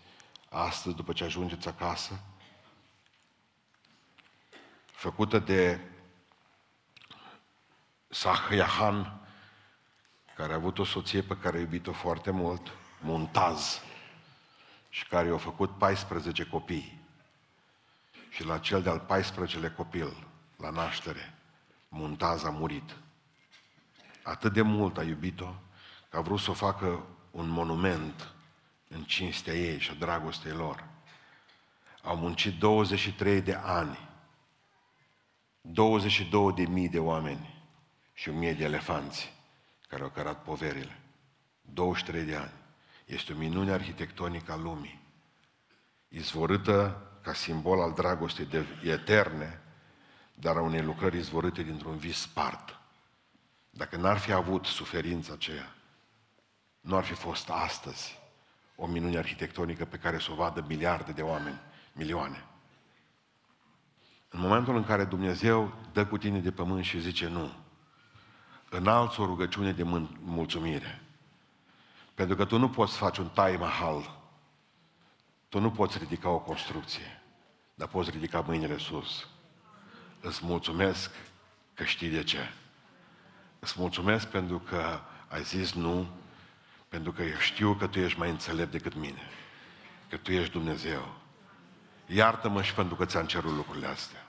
[0.49, 2.19] astăzi după ce ajungeți acasă.
[4.85, 5.79] Făcută de
[8.11, 9.19] Sahyahan,
[10.35, 13.81] care a avut o soție pe care a iubit-o foarte mult, Muntaz,
[14.89, 17.01] și care i-a făcut 14 copii.
[18.29, 21.33] Și la cel de-al 14-lea copil, la naștere,
[21.89, 22.95] Muntaz a murit.
[24.23, 25.53] Atât de mult a iubit-o,
[26.09, 28.33] că a vrut să o facă un monument
[28.87, 30.83] în cinstea ei și a dragostei lor.
[32.03, 34.09] Au muncit 23 de ani,
[35.61, 37.58] 22 de mii de oameni
[38.19, 39.33] și o mie de elefanți
[39.87, 40.99] care au cărat poverile.
[41.61, 42.51] 23 de ani.
[43.05, 45.01] Este o minune arhitectonică a lumii.
[46.07, 49.61] Izvorâtă ca simbol al dragostei de eterne,
[50.33, 52.79] dar a unei lucrări izvorâte dintr-un vis spart.
[53.69, 55.75] Dacă n-ar fi avut suferința aceea,
[56.81, 58.19] nu ar fi fost astăzi
[58.75, 61.59] o minune arhitectonică pe care să o vadă miliarde de oameni,
[61.93, 62.45] milioane.
[64.29, 67.67] În momentul în care Dumnezeu dă cu tine de pământ și zice nu,
[68.69, 69.83] înalți o rugăciune de
[70.19, 71.01] mulțumire.
[72.13, 74.17] Pentru că tu nu poți face un tai mahal.
[75.49, 77.21] Tu nu poți ridica o construcție,
[77.73, 79.27] dar poți ridica mâinile sus.
[80.21, 81.11] Îți mulțumesc
[81.73, 82.51] că știi de ce.
[83.59, 86.07] Îți mulțumesc pentru că ai zis nu,
[86.87, 89.21] pentru că eu știu că tu ești mai înțelept decât mine,
[90.09, 91.15] că tu ești Dumnezeu.
[92.05, 94.27] Iartă-mă și pentru că ți-am cerut lucrurile astea.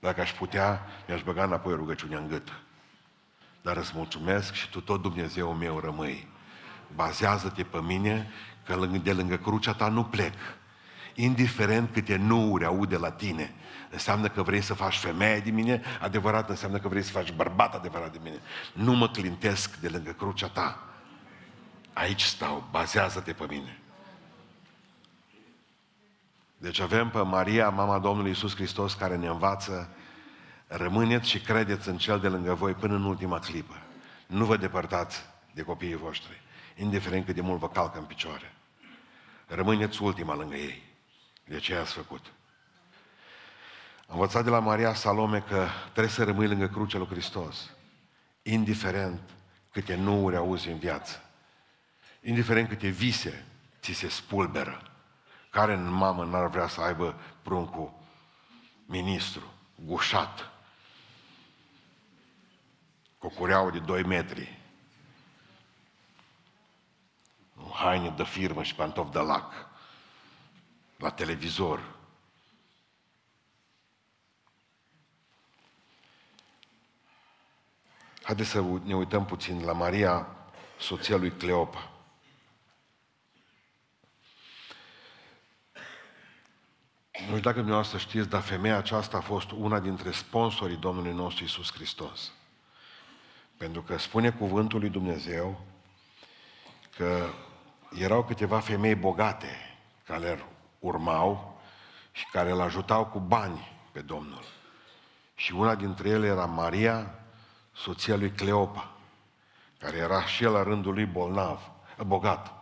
[0.00, 2.52] Dacă aș putea, mi-aș băga înapoi rugăciunea în gât
[3.64, 6.28] dar îți mulțumesc și tu tot Dumnezeu meu rămâi.
[6.94, 8.30] Bazează-te pe mine
[8.64, 10.34] că de lângă crucea ta nu plec.
[11.14, 13.54] Indiferent câte nuuri aud de la tine,
[13.90, 17.74] înseamnă că vrei să faci femeie de mine, adevărat înseamnă că vrei să faci bărbat
[17.74, 18.38] adevărat de mine.
[18.72, 20.78] Nu mă clintesc de lângă crucea ta.
[21.92, 23.78] Aici stau, bazează-te pe mine.
[26.56, 29.88] Deci avem pe Maria, mama Domnului Isus Hristos, care ne învață
[30.66, 33.74] Rămâneți și credeți în cel de lângă voi până în ultima clipă.
[34.26, 36.40] Nu vă depărtați de copiii voștri,
[36.76, 38.52] indiferent cât de mult vă calcă în picioare.
[39.46, 40.82] Rămâneți ultima lângă ei.
[41.44, 42.32] De ce ați făcut?
[44.06, 47.70] Am învățat de la Maria Salome că trebuie să rămâi lângă crucea lui Hristos,
[48.42, 49.20] indiferent
[49.70, 51.22] câte nuuri auzi în viață,
[52.22, 53.44] indiferent câte vise
[53.80, 54.82] ți se spulberă,
[55.50, 57.92] care în mamă n-ar vrea să aibă pruncul
[58.86, 59.52] ministru,
[59.84, 60.50] gușat,
[63.24, 64.58] cu cureaua de 2 metri,
[67.72, 69.52] haine de firmă și pantofi de lac,
[70.96, 71.94] la televizor.
[78.22, 80.28] Haideți să ne uităm puțin la Maria,
[80.78, 81.90] soția lui Cleopa.
[87.12, 91.44] Nu știu dacă dumneavoastră știți, dar femeia aceasta a fost una dintre sponsorii Domnului nostru
[91.44, 92.32] Isus Hristos.
[93.64, 95.60] Pentru că spune cuvântul lui Dumnezeu
[96.96, 97.26] că
[97.98, 100.46] erau câteva femei bogate care îl
[100.78, 101.60] urmau
[102.12, 104.44] și care îl ajutau cu bani pe Domnul.
[105.34, 107.14] Și una dintre ele era Maria,
[107.72, 108.92] soția lui Cleopa,
[109.78, 111.70] care era și el la rândul lui bolnav,
[112.06, 112.52] bogat.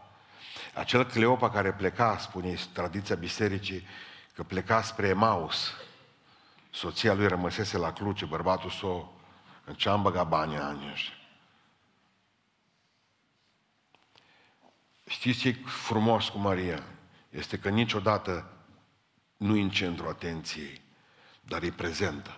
[0.75, 3.87] Acel Cleopa care pleca, spune tradiția bisericii,
[4.35, 5.73] că pleca spre Emaus.
[6.71, 9.12] Soția lui rămăsese la Cluce, bărbatul său,
[9.65, 11.15] în ce am băgat banii anii ăștia.
[15.07, 16.83] Știți ce frumos cu Maria?
[17.31, 18.51] Este că niciodată
[19.37, 20.81] nu e în centru atenției,
[21.41, 22.37] dar e prezentă.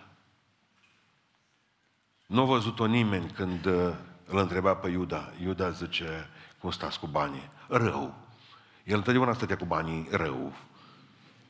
[2.25, 3.93] Nu a văzut-o nimeni când uh,
[4.25, 5.33] îl întreba pe Iuda.
[5.41, 7.49] Iuda zice, cum stați cu banii?
[7.67, 8.15] Rău.
[8.83, 10.53] El întotdeauna stătea cu banii rău.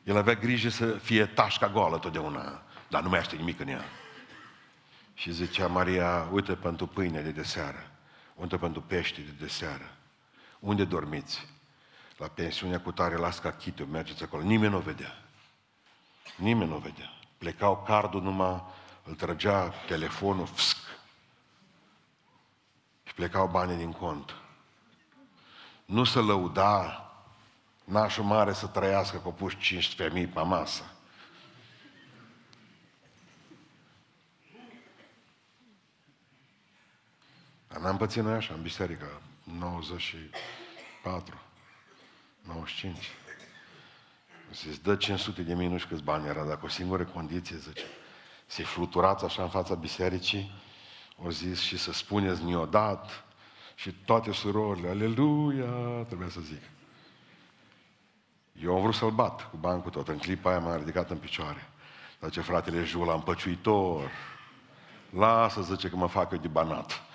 [0.03, 3.83] El avea grijă să fie tașca goală totdeauna, dar nu mai aștept nimic în ea.
[5.15, 7.91] Și zicea Maria, uite pentru pâine de deseară,
[8.35, 9.95] uite pentru pește de deseară.
[10.59, 11.47] Unde dormiți?
[12.17, 14.43] La pensiunea cu tare, las ca chitiu, mergeți acolo.
[14.43, 15.23] Nimeni nu o vedea.
[16.37, 17.09] Nimeni nu o vedea.
[17.37, 18.63] Plecau cardul numai,
[19.03, 20.77] îl trăgea telefonul, fsc.
[23.03, 24.35] Și plecau banii din cont.
[25.85, 26.99] Nu se lăuda
[27.83, 29.57] nașul mare să trăiască cu puși
[29.95, 30.94] 15.000 pe masă.
[37.75, 41.41] Dar n-am pățit noi așa în biserică, 94,
[42.41, 43.11] 95.
[44.49, 47.55] Se dă 500 de mii, nu știu câți bani era, dar cu o singură condiție,
[47.55, 47.83] zice,
[48.45, 50.51] să fluturați așa în fața bisericii,
[51.17, 53.23] o zis și să spuneți neodat
[53.75, 56.61] și toate surorile, aleluia, trebuia să zic.
[58.63, 60.07] Eu am vrut să-l bat cu bancul tot.
[60.07, 61.69] În clipa aia m-a ridicat în picioare.
[62.19, 64.11] Dar ce fratele Jula, împăciuitor,
[65.09, 67.05] lasă, zice, că mă fac eu de banat.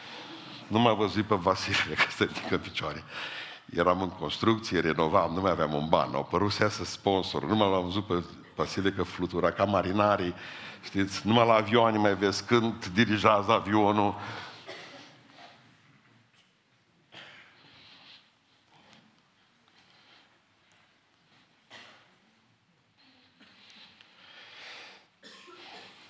[0.70, 3.04] Nu m-a văzut pe Vasile că se ridică în picioare.
[3.74, 6.14] Eram în construcție, renovam, nu mai aveam un ban.
[6.14, 7.44] Au părut să iasă sponsor.
[7.44, 10.35] Nu m-am văzut pe Vasile că flutura ca marinarii.
[10.85, 14.14] Știți, numai la avioane mai vezi când dirigează avionul.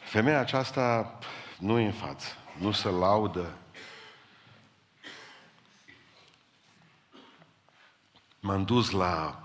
[0.01, 1.19] Femeia aceasta
[1.59, 2.27] nu e în față,
[2.59, 3.55] nu se laudă.
[8.51, 9.43] M-am dus la...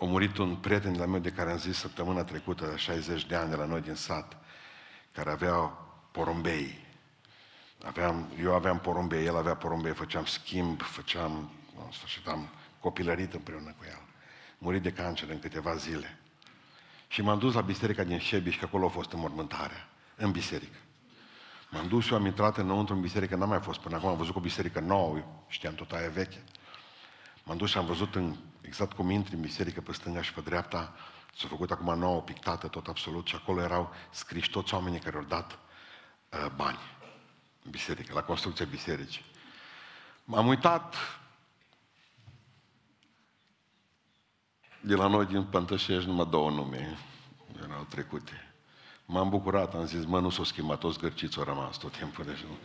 [0.00, 3.34] A murit un prieten de la meu de care am zis săptămâna trecută, 60 de
[3.34, 4.36] ani de la noi din sat,
[5.12, 5.54] care avea
[6.10, 6.78] porumbei.
[7.84, 11.50] Aveam, eu aveam porumbei, el avea porumbei, făceam schimb, făceam,
[11.84, 12.48] în sfârșit am
[12.80, 14.00] copilărit împreună cu el.
[14.58, 16.18] Murit de cancer în câteva zile.
[17.08, 20.78] Și m-am dus la biserica din Șebiș, că acolo a fost înmormântarea, în biserică.
[21.70, 24.36] M-am dus și am intrat înăuntru în biserică, n-am mai fost până acum, am văzut
[24.36, 26.42] o biserică nouă, știam tot aia veche.
[27.48, 30.40] M-am dus și am văzut în, exact cum intri în biserică pe stânga și pe
[30.40, 30.94] dreapta,
[31.36, 35.22] s-a făcut acum nouă, pictată tot absolut și acolo erau scriși toți oamenii care au
[35.22, 35.58] dat
[36.32, 36.78] uh, bani
[37.62, 39.24] în biserică, la construcția bisericii.
[40.24, 40.94] M-am uitat
[44.80, 46.98] de la noi din Pântășești numai două nume
[47.62, 48.54] erau trecute.
[49.04, 52.24] M-am bucurat, am zis, mă, nu s-o schimbat, toți gărciți au rămas tot timpul.
[52.24, 52.56] Deci nu.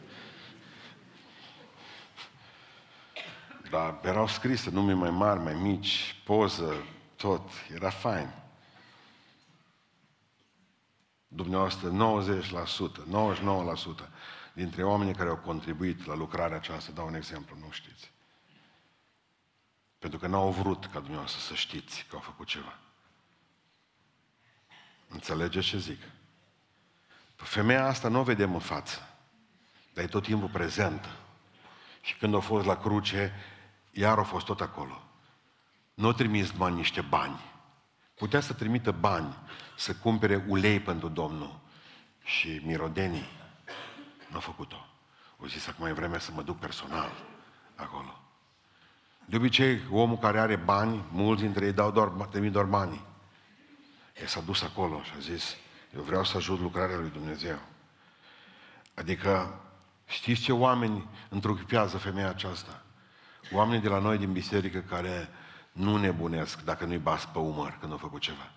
[3.72, 6.74] Dar erau scrise nume mai mari, mai mici, poză,
[7.16, 7.50] tot.
[7.74, 8.34] Era fain.
[11.28, 11.94] Dumneavoastră, 90%,
[14.06, 14.10] 99%
[14.54, 18.12] dintre oamenii care au contribuit la lucrarea aceasta, dau un exemplu, nu știți.
[20.00, 22.80] Pentru că n-au vrut ca dumneavoastră să știți că au făcut ceva.
[25.08, 26.02] Înțelegeți ce zic?
[27.36, 29.16] Femeia asta nu o vedem în față,
[29.94, 31.10] dar e tot timpul prezentă.
[32.02, 33.34] Și când a fost la cruce,
[33.92, 35.02] iar a fost tot acolo.
[35.94, 37.40] Nu a trimis numai niște bani.
[38.16, 39.36] Putea să trimită bani,
[39.78, 41.60] să cumpere ulei pentru Domnul
[42.24, 43.30] și mirodenii.
[44.30, 44.86] Nu a făcut-o.
[45.38, 47.12] O zis, acum e vremea să mă duc personal
[47.76, 48.20] acolo.
[49.26, 53.06] De obicei, omul care are bani, mulți dintre ei dau doar, trimit doar banii.
[54.22, 55.56] El s-a dus acolo și a zis,
[55.96, 57.60] eu vreau să ajut lucrarea lui Dumnezeu.
[58.94, 59.60] Adică,
[60.08, 62.81] știți ce oameni întruchipează femeia aceasta?
[63.52, 65.30] Oamenii de la noi din biserică care
[65.72, 68.52] nu nebunesc dacă nu-i bas pe umăr când au făcut ceva.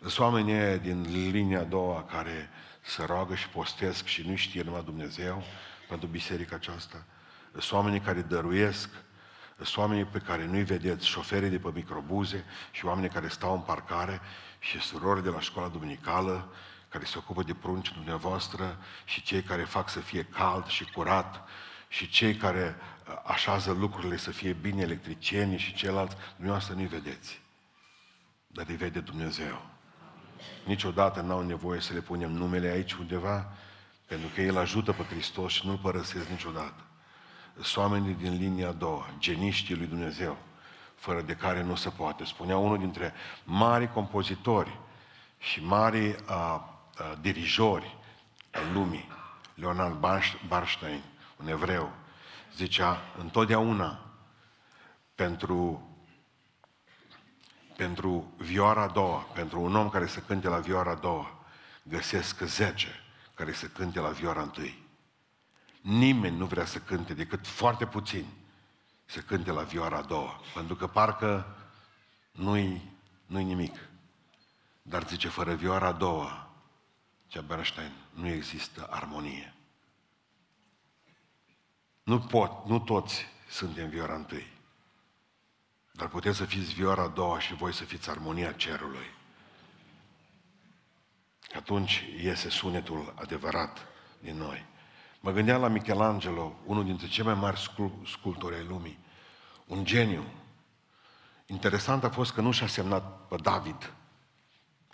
[0.00, 4.82] Sunt oamenii din linia a doua care se roagă și postesc și nu știe numai
[4.84, 5.42] Dumnezeu
[5.88, 7.04] pentru biserica aceasta.
[7.52, 8.88] Sunt oamenii care dăruiesc,
[9.56, 13.60] sunt oamenii pe care nu-i vedeți, șoferii de pe microbuze și oamenii care stau în
[13.60, 14.20] parcare
[14.58, 16.52] și surori de la școala duminicală
[16.88, 21.48] care se ocupă de prunci dumneavoastră și cei care fac să fie cald și curat
[21.92, 22.76] și cei care
[23.08, 27.40] uh, așează lucrurile să fie bine electricieni și ceilalți, dumneavoastră nu-i vedeți.
[28.46, 29.66] Dar îi vede Dumnezeu.
[30.64, 33.52] Niciodată n-au nevoie să le punem numele aici undeva,
[34.06, 36.82] pentru că El ajută pe Hristos și nu-L părăsesc niciodată.
[37.60, 40.36] Sunt oamenii din linia a doua, geniștii lui Dumnezeu,
[40.94, 42.24] fără de care nu se poate.
[42.24, 43.12] Spunea unul dintre
[43.44, 44.78] mari compozitori
[45.38, 47.96] și mari uh, uh, dirijori
[48.50, 49.08] ai lumii,
[49.54, 49.98] Leonard
[50.48, 51.02] Barstein,
[51.42, 51.92] un evreu,
[52.54, 54.06] zicea întotdeauna
[55.14, 55.86] pentru
[57.76, 61.44] pentru vioara a doua, pentru un om care se cânte la vioara a doua,
[61.82, 62.88] găsesc zece
[63.34, 64.86] care se cânte la vioara întâi.
[65.80, 68.26] Nimeni nu vrea să cânte decât foarte puțin
[69.04, 71.56] să cânte la vioara a doua, pentru că parcă
[72.32, 72.90] nu-i,
[73.26, 73.88] nu-i nimic.
[74.82, 76.50] Dar zice, fără vioara a doua,
[77.26, 79.54] cea Bernstein, nu există armonie.
[82.02, 84.46] Nu pot, nu toți suntem vioara întâi.
[85.92, 89.06] Dar puteți să fiți vioara a doua și voi să fiți armonia cerului.
[91.54, 93.86] Atunci iese sunetul adevărat
[94.20, 94.64] din noi.
[95.20, 97.70] Mă gândeam la Michelangelo, unul dintre cei mai mari
[98.04, 98.98] sculptori ai lumii.
[99.66, 100.24] Un geniu.
[101.46, 103.92] Interesant a fost că nu și-a semnat pe David,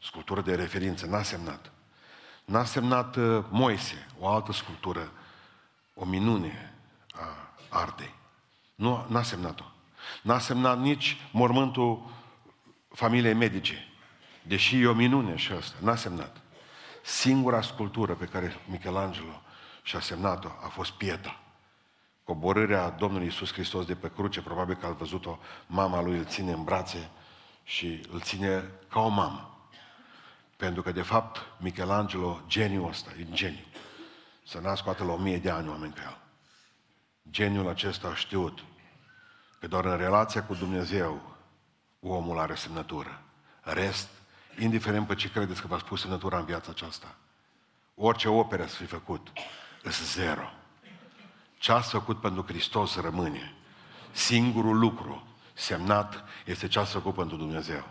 [0.01, 1.73] sculptură de referință, n-a semnat.
[2.45, 5.13] N-a semnat uh, Moise, o altă sculptură,
[5.95, 6.78] o minune
[7.19, 8.15] a artei.
[8.75, 9.65] Nu, n-a semnat-o.
[10.23, 12.11] N-a semnat nici mormântul
[12.89, 13.89] familiei medice,
[14.43, 15.77] deși e o minune și asta.
[15.81, 16.37] N-a semnat.
[17.03, 19.43] Singura sculptură pe care Michelangelo
[19.83, 21.41] și-a semnat-o a fost Pieta.
[22.25, 26.53] Coborârea Domnului Iisus Hristos de pe cruce, probabil că a văzut-o, mama lui îl ține
[26.53, 27.11] în brațe
[27.65, 29.69] și îl ține ca o mamă.
[30.57, 33.65] Pentru că, de fapt, Michelangelo, geniul ăsta, e geniu.
[34.47, 36.19] Să nască la o mie de ani oameni ca el.
[37.31, 38.65] Geniul acesta a știut
[39.61, 41.37] că doar în relația cu Dumnezeu
[42.01, 43.23] omul are semnătură.
[43.61, 44.09] Rest,
[44.59, 47.15] indiferent pe ce credeți că v-a spus semnătura în viața aceasta,
[47.95, 49.29] orice operă să fi făcut,
[49.85, 50.53] este zero.
[51.59, 53.55] Ce ați făcut pentru Hristos rămâne.
[54.11, 57.85] Singurul lucru semnat este ce ați făcut pentru Dumnezeu.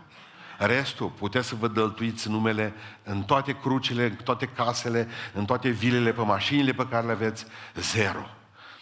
[0.58, 6.12] Restul, puteți să vă dăltuiți numele în toate crucile, în toate casele, în toate vilele,
[6.12, 8.37] pe mașinile pe care le aveți, zero.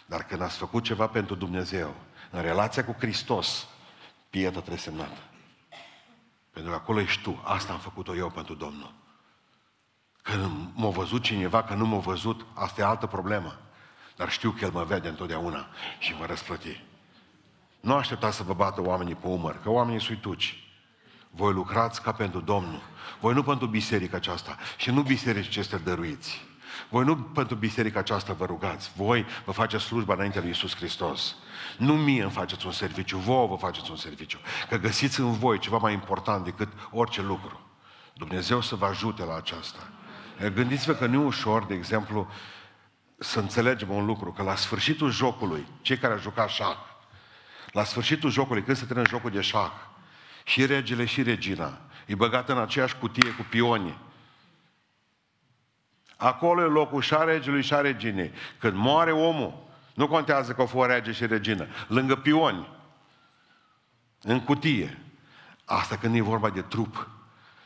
[0.07, 1.95] Dar când ați făcut ceva pentru Dumnezeu,
[2.31, 3.67] în relația cu Hristos,
[4.29, 5.17] pieta trebuie semnată.
[6.51, 7.41] Pentru că acolo ești tu.
[7.43, 8.93] Asta am făcut-o eu pentru Domnul.
[10.21, 13.59] Când m-a văzut cineva, că nu m-a văzut, asta e altă problemă.
[14.15, 15.67] Dar știu că El mă vede întotdeauna
[15.99, 16.83] și mă răsplăti.
[17.79, 20.67] Nu așteptați să vă bată oamenii pe umăr, că oamenii sunt uituci.
[21.29, 22.81] Voi lucrați ca pentru Domnul.
[23.19, 26.45] Voi nu pentru biserica aceasta și nu biserici ce este dăruiți.
[26.89, 31.35] Voi nu pentru biserica aceasta vă rugați, voi vă faceți slujba înainte lui Iisus Hristos.
[31.77, 34.39] Nu mie îmi faceți un serviciu, vouă vă faceți un serviciu.
[34.69, 37.59] Că găsiți în voi ceva mai important decât orice lucru.
[38.13, 39.89] Dumnezeu să vă ajute la aceasta.
[40.53, 42.27] Gândiți-vă că nu e ușor, de exemplu,
[43.17, 46.77] să înțelegem un lucru, că la sfârșitul jocului, cei care au jucat șah,
[47.71, 49.71] la sfârșitul jocului, când se termină jocul de șah,
[50.43, 53.97] și regele și regina, e băgat în aceeași cutie cu pionii,
[56.17, 58.31] Acolo e locul și a regelui și a reginei.
[58.59, 62.67] Când moare omul, nu contează că o fost rege și regină, lângă pioni,
[64.21, 64.97] în cutie.
[65.65, 67.09] Asta când e vorba de trup.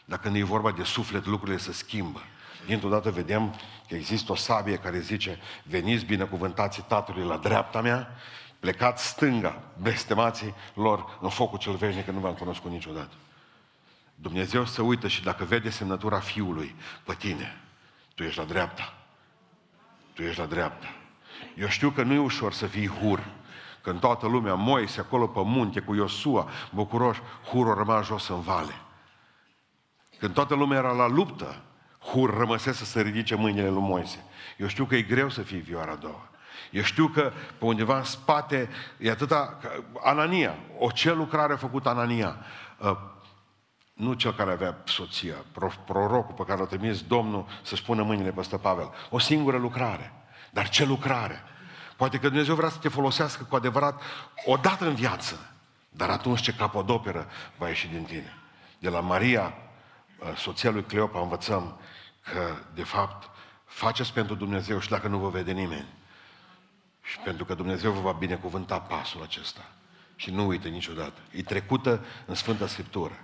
[0.06, 2.22] Dacă când e vorba de suflet, lucrurile se schimbă.
[2.66, 3.56] Dintr-o dată vedem
[3.88, 8.16] că există o sabie care zice veniți binecuvântații Tatălui la dreapta mea,
[8.60, 13.14] plecați stânga, blestemații lor în focul cel veșnic, că nu v-am cunoscut niciodată.
[14.16, 17.62] Dumnezeu se uită și dacă vede semnătura Fiului pe tine,
[18.22, 18.93] tu ești la dreapta.
[20.13, 20.88] Tu ești la dreapta.
[21.55, 23.28] Eu știu că nu e ușor să fii hur.
[23.82, 28.74] Când toată lumea, Moise, acolo pe munte, cu Iosua, bucuroși, hurul rămas jos în vale.
[30.19, 31.61] Când toată lumea era la luptă,
[31.99, 34.26] hur rămăsese să se ridice mâinile lui Moise.
[34.57, 36.30] Eu știu că e greu să fii vioara a doua.
[36.72, 39.57] Eu știu că pe undeva în spate e atâta...
[40.03, 42.45] Anania, o ce lucrare a făcut Anania?
[44.02, 45.36] Uh, nu cel care avea soția,
[45.86, 48.91] prorocul pe care l-a trimis Domnul să-și pună mâinile peste Pavel.
[49.10, 50.14] O singură lucrare.
[50.52, 51.43] Dar ce lucrare?
[51.95, 54.02] Poate că Dumnezeu vrea să te folosească cu adevărat
[54.45, 55.52] o dată în viață.
[55.89, 57.28] Dar atunci ce capodoperă
[57.58, 58.38] va ieși din tine.
[58.80, 59.54] De la Maria,
[60.20, 61.80] uh, soția lui Cleopa, învățăm
[62.24, 63.30] că, de fapt,
[63.66, 65.88] faceți pentru Dumnezeu și dacă nu vă vede nimeni.
[67.02, 69.66] Și pentru că Dumnezeu vă va binecuvânta pasul acesta.
[70.16, 71.20] Și nu uită niciodată.
[71.32, 73.20] E trecută în Sfânta Scriptură.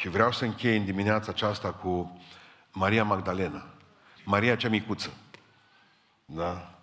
[0.00, 2.20] Și vreau să închei în dimineața aceasta cu
[2.72, 3.66] Maria Magdalena.
[4.24, 5.10] Maria cea micuță.
[6.24, 6.74] Da?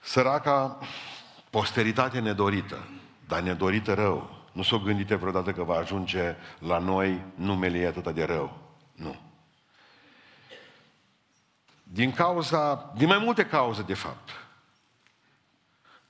[0.00, 0.78] Săraca,
[1.50, 2.88] posteritate nedorită,
[3.26, 4.44] dar nedorită rău.
[4.52, 8.58] Nu s-o gândite vreodată că va ajunge la noi numele ei atât de rău.
[8.92, 9.16] Nu.
[11.82, 14.30] Din cauza, din mai multe cauze, de fapt.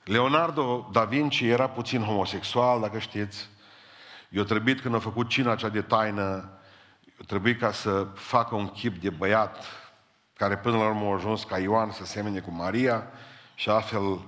[0.03, 3.53] Leonardo da Vinci era puțin homosexual, dacă știți.
[4.35, 6.49] Eu trebuit, când a făcut cina cea de taină,
[7.05, 9.65] eu trebuie ca să facă un chip de băiat
[10.33, 13.07] care până la urmă a ajuns ca Ioan să semene cu Maria
[13.53, 14.19] și astfel uh,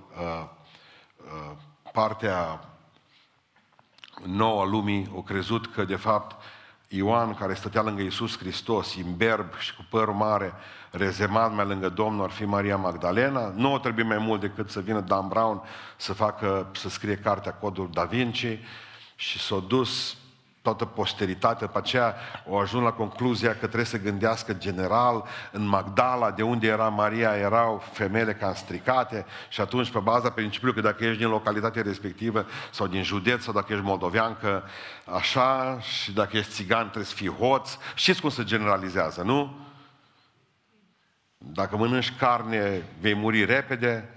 [1.18, 1.52] uh,
[1.92, 2.60] partea
[4.26, 6.44] nouă a lumii a crezut că de fapt
[6.88, 10.54] Ioan, care stătea lângă Iisus Hristos, imberb și cu părul mare,
[10.92, 13.52] rezemat mai lângă Domnul, ar fi Maria Magdalena.
[13.56, 15.62] Nu o trebuie mai mult decât să vină Dan Brown
[15.98, 18.60] să facă, să scrie cartea Codul Da Vinci
[19.20, 20.18] și s-a dus
[20.62, 22.16] toată posteritatea, pe aceea
[22.46, 27.36] o ajuns la concluzia că trebuie să gândească general în Magdala, de unde era Maria,
[27.36, 32.46] erau femeile cam stricate și atunci pe baza principiului că dacă ești din localitatea respectivă
[32.72, 34.64] sau din județ sau dacă ești moldovean, că
[35.06, 37.78] așa și dacă ești țigan trebuie să fii hoț.
[37.96, 39.58] Știți cum se generalizează, nu?
[41.38, 44.10] Dacă mănânci carne, vei muri repede.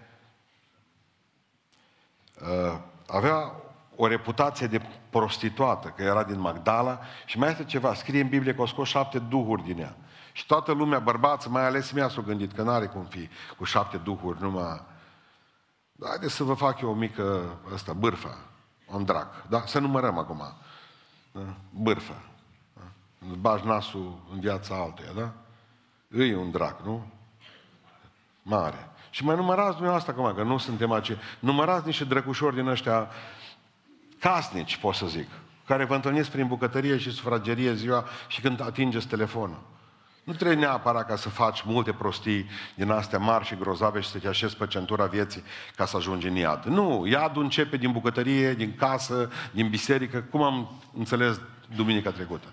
[2.41, 3.53] Uh, avea
[4.03, 4.81] o reputație de
[5.11, 8.89] prostituată, că era din Magdala și mai este ceva, scrie în Biblie că o scos
[8.89, 9.97] șapte duhuri din ea.
[10.33, 13.97] Și toată lumea, bărbață, mai ales mea s-a gândit că n-are cum fi cu șapte
[13.97, 14.83] duhuri, numai...
[16.05, 18.39] Haideți să vă fac eu o mică, ăsta, bârfă,
[18.87, 19.63] un drac, da?
[19.67, 20.43] Să numărăm acum.
[21.33, 21.41] Da?
[21.71, 22.23] Bârfă.
[22.75, 22.83] Da?
[23.41, 25.33] Bagi nasul în viața altuia, da?
[26.09, 27.07] Îi un drac, nu?
[28.43, 28.89] Mare.
[29.11, 31.13] Și mai numărați dumneavoastră acum, că nu suntem aici.
[31.39, 33.09] Numărați niște drăgușori din ăștia
[34.21, 35.29] casnici, pot să zic,
[35.67, 39.63] care vă întâlniți prin bucătărie și sufragerie ziua și când atingeți telefonul.
[40.25, 44.19] Nu trebuie neapărat ca să faci multe prostii din astea mari și grozave și să
[44.19, 45.43] te așezi pe centura vieții
[45.77, 46.65] ca să ajungi în iad.
[46.65, 51.41] Nu, iadul începe din bucătărie, din casă, din biserică, cum am înțeles
[51.75, 52.49] duminica trecută.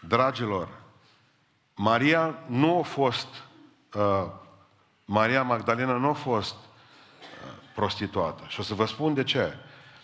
[0.00, 0.68] Dragilor,
[1.74, 3.28] Maria nu a fost,
[3.94, 4.26] uh,
[5.04, 8.44] Maria Magdalena nu a fost uh, prostituată.
[8.48, 9.54] Și o să vă spun de ce.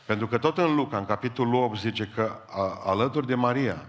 [0.07, 3.87] Pentru că tot în Luca, în capitolul 8, zice că a, alături de Maria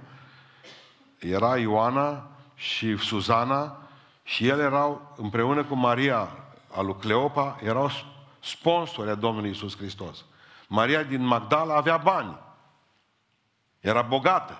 [1.20, 3.78] era Ioana și Suzana
[4.24, 6.30] și ele erau împreună cu Maria
[6.76, 7.89] a lui Cleopa, erau
[8.39, 10.26] sponsori a Domnului Isus Hristos.
[10.68, 12.38] Maria din Magdala avea bani.
[13.80, 14.59] Era bogată.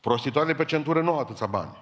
[0.00, 1.76] Prostituatele pe centură nu au atâția bani.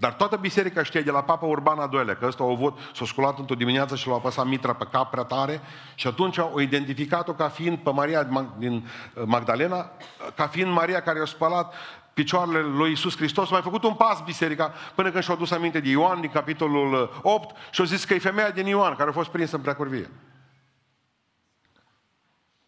[0.00, 3.04] Dar toată biserica știe de la Papa Urban al II-lea, că ăsta a avut, s-a
[3.04, 5.60] sculat într-o dimineață și l-a apăsat mitra pe cap prea tare
[5.94, 8.28] și atunci au identificat-o ca fiind pe Maria
[8.58, 9.90] din uh, Magdalena,
[10.34, 11.74] ca fiind Maria care a spălat
[12.14, 15.88] picioarele lui Isus Hristos, mai făcut un pas biserica până când și-a dus aminte de
[15.88, 19.12] Ioan din capitolul 8 uh, și a zis că e femeia din Ioan care a
[19.12, 20.10] fost prinsă în preacurvie.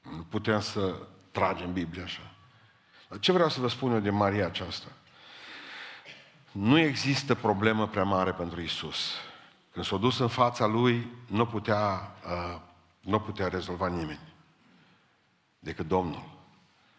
[0.01, 0.95] Nu putem să
[1.31, 2.31] tragem Biblia așa.
[3.09, 4.87] Dar ce vreau să vă spun eu de Maria aceasta?
[6.53, 9.13] Nu există problemă prea mare pentru Isus.
[9.71, 12.61] Când s-a dus în fața lui, nu putea, uh,
[13.01, 14.33] nu putea rezolva nimeni
[15.59, 16.25] decât Domnul.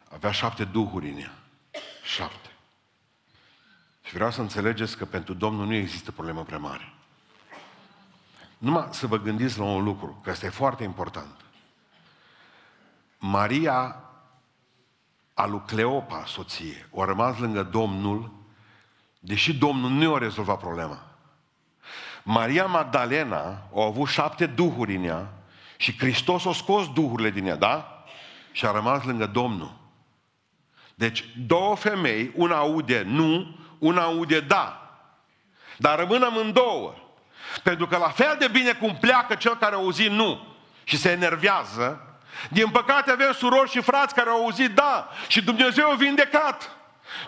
[0.09, 1.33] Avea șapte duhuri în ea.
[2.03, 2.49] Șapte.
[4.03, 6.93] Și vreau să înțelegeți că pentru Domnul nu există problemă prea mare.
[8.57, 11.35] Numai să vă gândiți la un lucru, că asta e foarte important.
[13.19, 14.03] Maria,
[15.33, 18.42] a lui Cleopa, soție, a rămas lângă Domnul
[19.25, 21.03] Deși Domnul nu i-a rezolvat problema.
[22.23, 25.33] Maria Magdalena a avut șapte duhuri în ea
[25.77, 28.03] și Hristos a scos duhurile din ea, da?
[28.51, 29.73] Și a rămas lângă Domnul.
[30.95, 34.97] Deci, două femei, una aude nu, una aude da.
[35.77, 36.93] Dar rămân amândouă.
[37.63, 41.11] Pentru că la fel de bine cum pleacă cel care a auzit nu și se
[41.11, 42.17] enervează,
[42.49, 46.77] din păcate avem surori și frați care au auzit da și Dumnezeu a vindecat.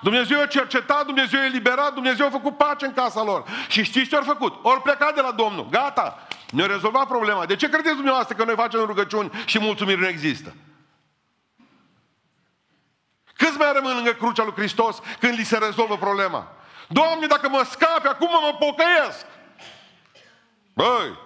[0.02, 3.44] Dumnezeu a cercetat, Dumnezeu a eliberat, Dumnezeu a făcut pace în casa lor.
[3.68, 4.54] Și știți ce au făcut?
[4.62, 5.68] Ori plecat de la Domnul.
[5.70, 6.28] Gata.
[6.50, 7.46] Ne-a rezolvat problema.
[7.46, 10.54] De ce credeți dumneavoastră că noi facem rugăciuni și mulțumiri nu există?
[13.38, 16.48] Câți mai rămân lângă crucea lui Hristos când li se rezolvă problema?
[16.88, 19.26] Doamne, dacă mă scapi, acum mă pocăiesc.
[20.74, 21.18] Băi!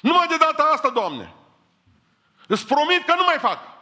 [0.00, 1.34] Numai de data asta, Doamne.
[2.46, 3.73] Îți promit că nu mai fac.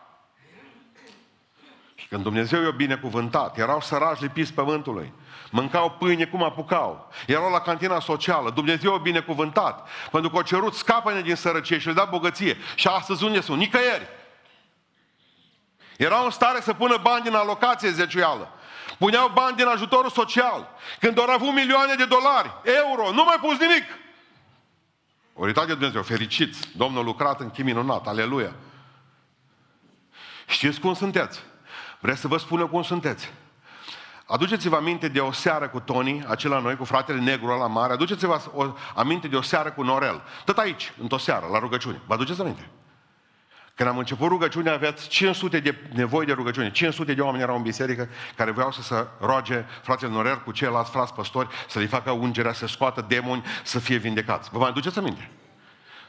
[2.13, 5.13] Și când Dumnezeu i-a binecuvântat, erau sărași lipiți pământului,
[5.51, 10.75] mâncau pâine cum apucau, erau la cantina socială, Dumnezeu a binecuvântat, pentru că au cerut
[10.75, 12.57] scapă din sărăcie și le da bogăție.
[12.75, 13.59] Și astăzi unde sunt?
[13.59, 14.09] Nicăieri.
[15.97, 18.49] Erau în stare să pună bani din alocație zeciuială.
[18.99, 20.69] Puneau bani din ajutorul social.
[21.01, 23.85] Când au avut milioane de dolari, euro, nu mai pus nimic.
[25.35, 26.69] Oritate de Dumnezeu, fericiți.
[26.77, 28.53] Domnul a lucrat în chim minunat, aleluia.
[30.47, 31.51] Știți cum sunteți?
[32.03, 33.32] Vreți să vă spun cum sunteți?
[34.26, 37.92] Aduceți-vă aminte de o seară cu Tony, acela noi, cu fratele negru la mare.
[37.92, 40.22] Aduceți-vă o, aminte de o seară cu Norel.
[40.44, 42.00] Tot aici, într-o seară, la rugăciune.
[42.07, 42.68] Vă aduceți aminte?
[43.74, 46.70] Când am început rugăciunea, aveați 500 de nevoi de rugăciune.
[46.70, 50.90] 500 de oameni erau în biserică care vreau să se roage fratele Norer cu ceilalți
[50.90, 54.48] frați păstori să le facă ungerea, să scoată demoni, să fie vindecați.
[54.53, 55.30] Vă mai aduceți aminte?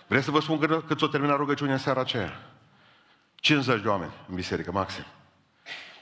[0.07, 2.39] Vreți să vă spun cât, cât s-o terminat rugăciunea în seara aceea?
[3.35, 5.03] 50 de oameni în biserică, maxim.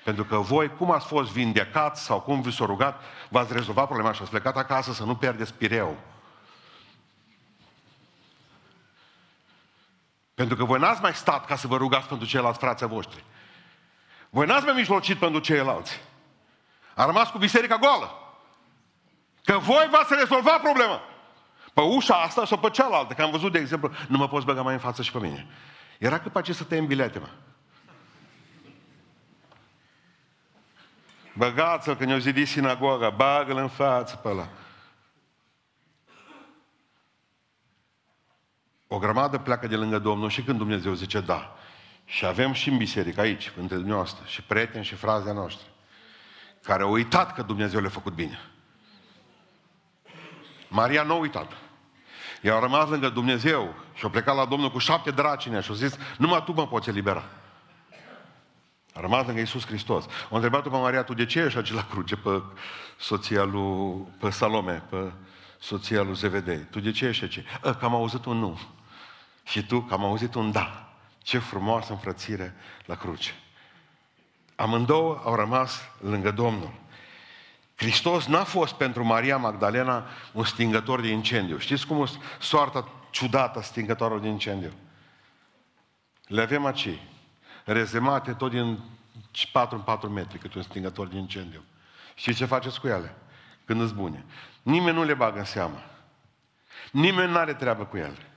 [0.03, 4.11] Pentru că voi, cum ați fost vindecați sau cum vi s-a rugat, v-ați rezolvat problema
[4.11, 5.97] și ați plecat acasă să nu pierdeți pireul.
[10.33, 13.23] Pentru că voi n-ați mai stat ca să vă rugați pentru ceilalți frații voștri.
[14.29, 16.01] Voi n-ați mai mijlocit pentru ceilalți.
[16.95, 18.11] A rămas cu biserica goală.
[19.43, 21.01] Că voi v-ați rezolvat problema.
[21.73, 23.13] Pe ușa asta sau pe cealaltă.
[23.13, 25.47] Că am văzut, de exemplu, nu mă poți băga mai în față și pe mine.
[25.97, 27.27] Era cât pe să tăiem bilete, mă.
[31.41, 34.47] Băgați-l, că ne-au zidit sinagoga, bagă-l în față pe ăla.
[38.87, 41.55] O grămadă pleacă de lângă Domnul și când Dumnezeu zice da.
[42.05, 45.65] Și avem și în biserică aici, între dumneavoastră, și prieteni și frazea noștri,
[46.63, 48.39] care au uitat că Dumnezeu le-a făcut bine.
[50.67, 51.51] Maria nu a uitat.
[52.41, 55.73] Ea a rămas lângă Dumnezeu și a plecat la Domnul cu șapte dracine și a
[55.73, 57.23] zis, numai tu mă poți elibera.
[58.93, 60.05] A rămas lângă Iisus Hristos.
[60.29, 62.41] O întrebat-o pe Maria, tu de ce ești la cruce pe
[62.99, 65.11] soția lui, pe Salome, pe
[65.59, 66.65] soția lui Zevedei?
[66.69, 67.43] Tu de ce ești aici?
[67.61, 68.59] Că am auzit un nu.
[69.43, 70.93] Și tu, că am auzit un da.
[71.23, 73.31] Ce frumoasă înfrățire la cruce.
[74.55, 76.73] Amândouă au rămas lângă Domnul.
[77.75, 81.57] Hristos n-a fost pentru Maria Magdalena un stingător de incendiu.
[81.57, 84.71] Știți cum e soarta ciudată stingătorul de incendiu?
[86.27, 86.99] Le avem aici,
[87.65, 88.79] rezemate tot din
[89.51, 91.63] 4 în 4 metri, cât un stingător de incendiu.
[92.15, 93.15] Și ce faceți cu ele
[93.65, 94.25] când îți bune?
[94.61, 95.83] Nimeni nu le bagă în seamă.
[96.91, 98.31] Nimeni nu are treabă cu ele.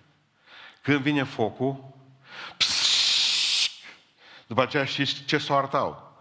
[0.82, 1.84] Când vine focul,
[2.56, 3.70] psss,
[4.46, 6.12] după aceea știți ce soartă au.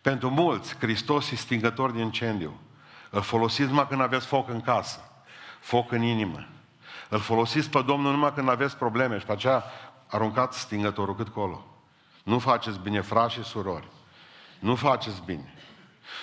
[0.00, 2.60] Pentru mulți, Hristos e stingător de incendiu.
[3.10, 5.00] Îl folosiți numai când aveți foc în casă,
[5.60, 6.46] foc în inimă.
[7.08, 9.64] Îl folosiți pe Domnul numai când aveți probleme și pe aceea
[10.06, 11.64] aruncați stingătorul cât colo.
[12.24, 13.88] Nu faceți bine, frați și surori.
[14.58, 15.54] Nu faceți bine.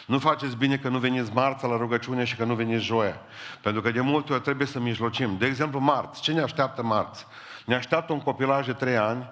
[0.06, 3.20] Nu faceți bine că nu veniți marța la rugăciune și că nu veniți joia.
[3.62, 5.38] Pentru că de multe ori trebuie să mijlocim.
[5.38, 6.22] De exemplu, marți.
[6.22, 7.26] Ce ne așteaptă marți?
[7.66, 9.32] Ne așteaptă un copilaj de trei ani,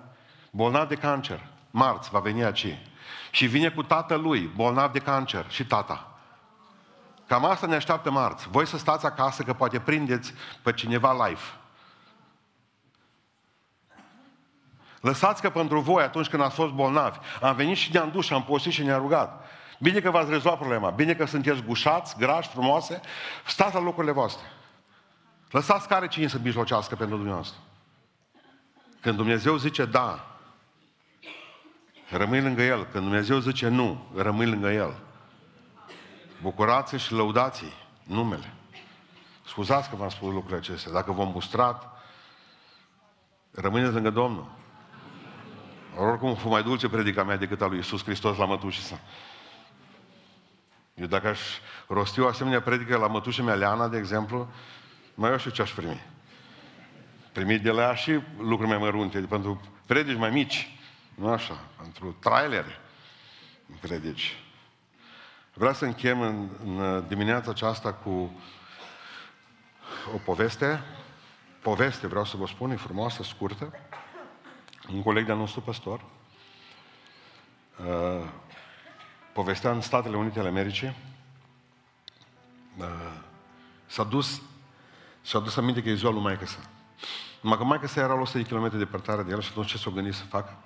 [0.51, 1.45] bolnav de cancer.
[1.71, 2.77] Marți va veni aici.
[3.31, 6.10] Și vine cu tatălui, bolnav de cancer, și tata.
[7.31, 8.47] Cam asta ne așteaptă marți.
[8.49, 11.41] Voi să stați acasă că poate prindeți pe cineva live.
[15.01, 18.33] Lăsați că pentru voi, atunci când ați fost bolnavi, am venit și ne-am dus și
[18.33, 19.45] am postit și ne-am rugat.
[19.79, 20.89] Bine că v-ați rezolvat problema.
[20.89, 23.01] Bine că sunteți gușați, grași, frumoase.
[23.45, 24.45] Stați la locurile voastre.
[25.51, 27.57] Lăsați care cine să mijlocească pentru dumneavoastră.
[29.01, 30.27] Când Dumnezeu zice da,
[32.09, 32.87] rămâi lângă El.
[32.91, 34.93] Când Dumnezeu zice nu, rămâi lângă El.
[36.41, 37.63] Bucurați și lăudați
[38.03, 38.53] numele.
[39.45, 40.91] Scuzați că v-am spus lucrurile acestea.
[40.91, 42.03] Dacă vom mustrat,
[43.51, 44.51] rămâneți lângă Domnul.
[45.97, 48.99] Oricum, fu mai dulce predica mea decât a lui Iisus Hristos la mătușii
[51.01, 51.39] eu dacă aș
[51.87, 54.51] rosti o asemenea predică la mătușa mea Leana, de exemplu,
[55.15, 56.01] mai eu știu ce aș primi.
[57.31, 60.79] primit de la ea și lucruri mai mărunte, pentru predici mai mici,
[61.15, 62.79] nu așa, pentru trailere,
[63.79, 64.40] predici.
[65.53, 68.41] Vreau să închem în, în dimineața aceasta cu
[70.13, 70.83] o poveste,
[71.61, 73.73] poveste, vreau să vă spun, e frumoasă, scurtă.
[74.93, 76.05] Un coleg de-al nostru păstor
[77.85, 78.27] uh,
[79.33, 80.95] povestea în Statele Unite ale Americii,
[82.77, 82.85] uh,
[83.85, 84.41] s-a dus
[85.23, 86.59] și-a dus aminte că e ziua lui maică sa.
[87.41, 89.77] Numai că maică sa era la 100 de km departare de el și atunci ce
[89.77, 90.57] s-o gândit să facă?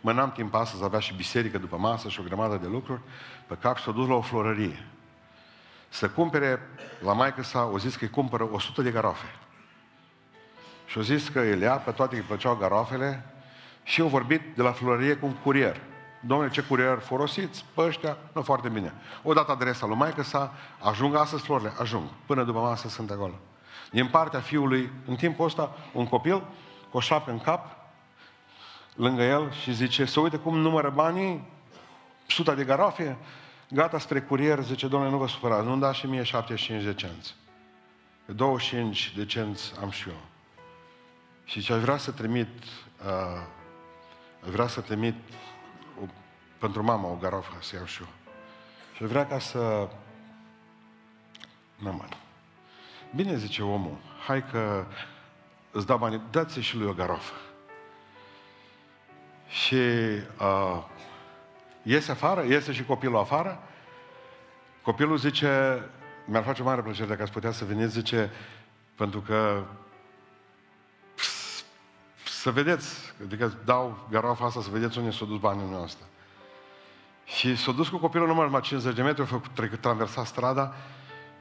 [0.00, 3.00] Mă, n-am timp astăzi, avea și biserică după masă și o grămadă de lucruri
[3.46, 4.86] pe cap și s-a dus la o florărie.
[5.88, 6.58] Să cumpere,
[7.00, 9.34] la maică sa, o zis că îi cumpără 100 de garofe.
[10.86, 13.24] Și au zis că el ia, pe toate îi plăceau garofele,
[13.82, 15.80] și au vorbit de la florărie cu un curier.
[16.20, 17.64] Domnule, ce curier folosiți?
[17.74, 18.92] Pe ăștia, nu foarte bine.
[19.22, 22.04] O dat adresa lui maică sa, ajung astăzi florile, ajung.
[22.26, 23.34] Până după masă sunt acolo.
[23.90, 26.42] Din partea fiului, în timpul ăsta, un copil
[26.90, 27.79] cu o șapcă în cap,
[29.00, 31.48] lângă el și zice, să uite cum numără banii,
[32.26, 33.16] suta de garofe,
[33.70, 37.34] gata spre curier, zice, domnule, nu vă supărați, nu-mi dați și mie 75 de cenți.
[38.26, 40.20] 25 de cenți am și eu.
[41.44, 42.62] Și ce aș vrea să trimit,
[43.04, 43.42] uh,
[44.44, 45.14] aș vrea să trimit
[46.02, 46.06] o,
[46.58, 48.08] pentru mama o garofă să iau și eu.
[48.96, 49.88] Și aș vrea ca să...
[51.76, 52.08] Nu mai.
[53.14, 53.96] Bine zice omul,
[54.26, 54.84] hai că
[55.70, 57.34] îți dau bani, dați și lui o garofă.
[59.50, 59.74] Și
[60.40, 60.82] uh,
[61.82, 63.62] iese afară, iese și copilul afară.
[64.82, 65.82] Copilul zice,
[66.24, 68.30] mi-ar face mare plăcere dacă ați putea să veniți, zice,
[68.94, 69.62] pentru că
[72.24, 76.04] să vedeți, adică dau garofa asta să vedeți unde s-a dus banii noastre.
[77.24, 80.74] Și s-a dus cu copilul numai 50 de metri, a făcut, trecut, traversat strada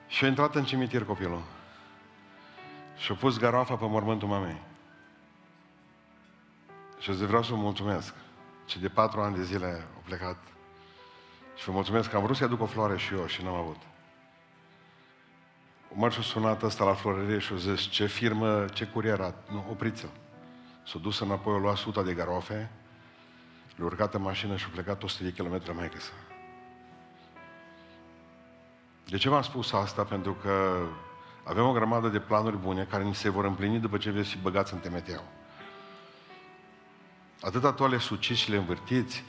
[0.08, 1.42] și a intrat în cimitir copilul.
[2.98, 4.69] Și a pus garoafa pe mormântul mamei.
[7.00, 8.14] Și zic, vreau să vă mulțumesc.
[8.66, 10.38] Și de patru ani de zile au plecat.
[11.56, 13.82] Și vă mulțumesc că am vrut să-i aduc o floare și eu și n-am avut.
[15.94, 20.10] Mă și sunat ăsta la florărie și a zis, ce firmă, ce curier, nu, opriți-l.
[20.86, 22.72] S-a dus înapoi, a luat suta de garofe,
[23.76, 26.12] le-a urcat în mașină și a plecat 100 de kilometri mai sa.
[29.06, 30.04] De ce v-am spus asta?
[30.04, 30.86] Pentru că
[31.44, 34.38] avem o grămadă de planuri bune care ni se vor împlini după ce veți fi
[34.38, 35.24] băgați în temeteau.
[37.42, 39.24] Atâta tu le suciți și le învârtiți,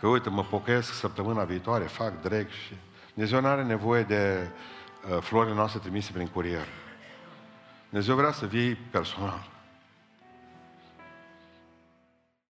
[0.00, 2.74] că uite, mă pocăiesc săptămâna viitoare, fac drag și...
[3.14, 4.50] Dumnezeu nu are nevoie de
[5.10, 6.66] uh, florile noastre trimise prin curier.
[7.88, 9.55] Dumnezeu vrea să vii personal.